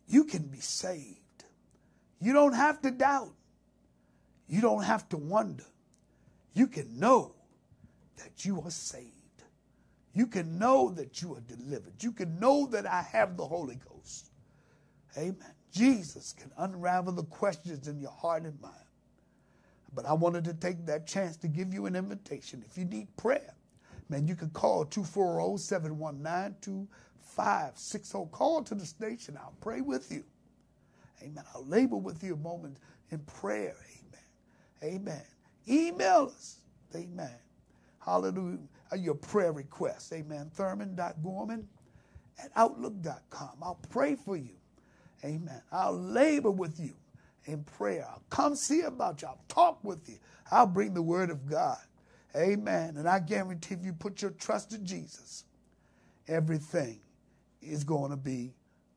[0.08, 1.21] You can be saved.
[2.22, 3.34] You don't have to doubt.
[4.46, 5.64] You don't have to wonder.
[6.54, 7.34] You can know
[8.16, 9.08] that you are saved.
[10.14, 11.94] You can know that you are delivered.
[12.00, 14.30] You can know that I have the Holy Ghost.
[15.18, 15.54] Amen.
[15.72, 18.74] Jesus can unravel the questions in your heart and mind.
[19.92, 22.62] But I wanted to take that chance to give you an invitation.
[22.64, 23.54] If you need prayer,
[24.08, 28.18] man, you can call 240 719 2560.
[28.30, 29.36] Call to the station.
[29.40, 30.24] I'll pray with you.
[31.22, 31.44] Amen.
[31.54, 32.78] I'll labor with you a moment
[33.10, 33.76] in prayer.
[34.82, 34.94] Amen.
[34.94, 35.22] Amen.
[35.68, 36.60] Email us.
[36.94, 37.34] Amen.
[38.00, 38.58] Hallelujah.
[38.98, 40.12] Your prayer requests.
[40.12, 40.50] Amen.
[40.54, 41.68] Thurman.gorman
[42.42, 43.50] at outlook.com.
[43.62, 44.56] I'll pray for you.
[45.24, 45.62] Amen.
[45.70, 46.94] I'll labor with you
[47.44, 48.06] in prayer.
[48.08, 49.28] I'll come see about you.
[49.28, 50.18] I'll talk with you.
[50.50, 51.78] I'll bring the word of God.
[52.36, 52.96] Amen.
[52.96, 55.44] And I guarantee if you put your trust in Jesus,
[56.28, 57.00] everything
[57.60, 58.54] is going to be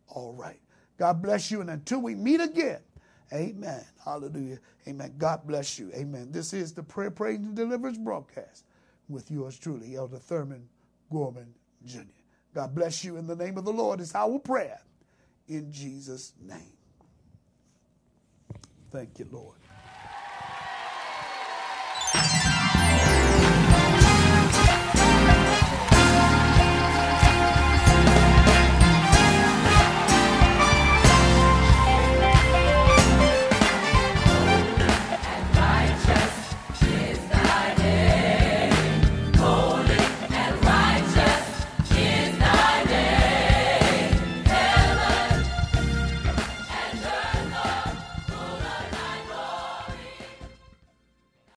[0.08, 0.60] all right.
[0.98, 1.62] God bless you.
[1.62, 2.80] And until we meet again,
[3.34, 3.84] amen.
[4.04, 4.60] Hallelujah.
[4.88, 5.14] Amen.
[5.18, 5.92] God bless you.
[5.94, 6.32] Amen.
[6.32, 8.66] This is the Prayer, Praise, and Deliverance broadcast
[9.10, 10.68] with yours truly, Elder Thurman
[11.12, 11.54] Gorman
[11.86, 12.02] Jr.
[12.54, 13.18] God bless you.
[13.18, 14.80] In the name of the Lord is our prayer.
[15.48, 16.78] In Jesus' name.
[18.92, 19.58] Thank you, Lord.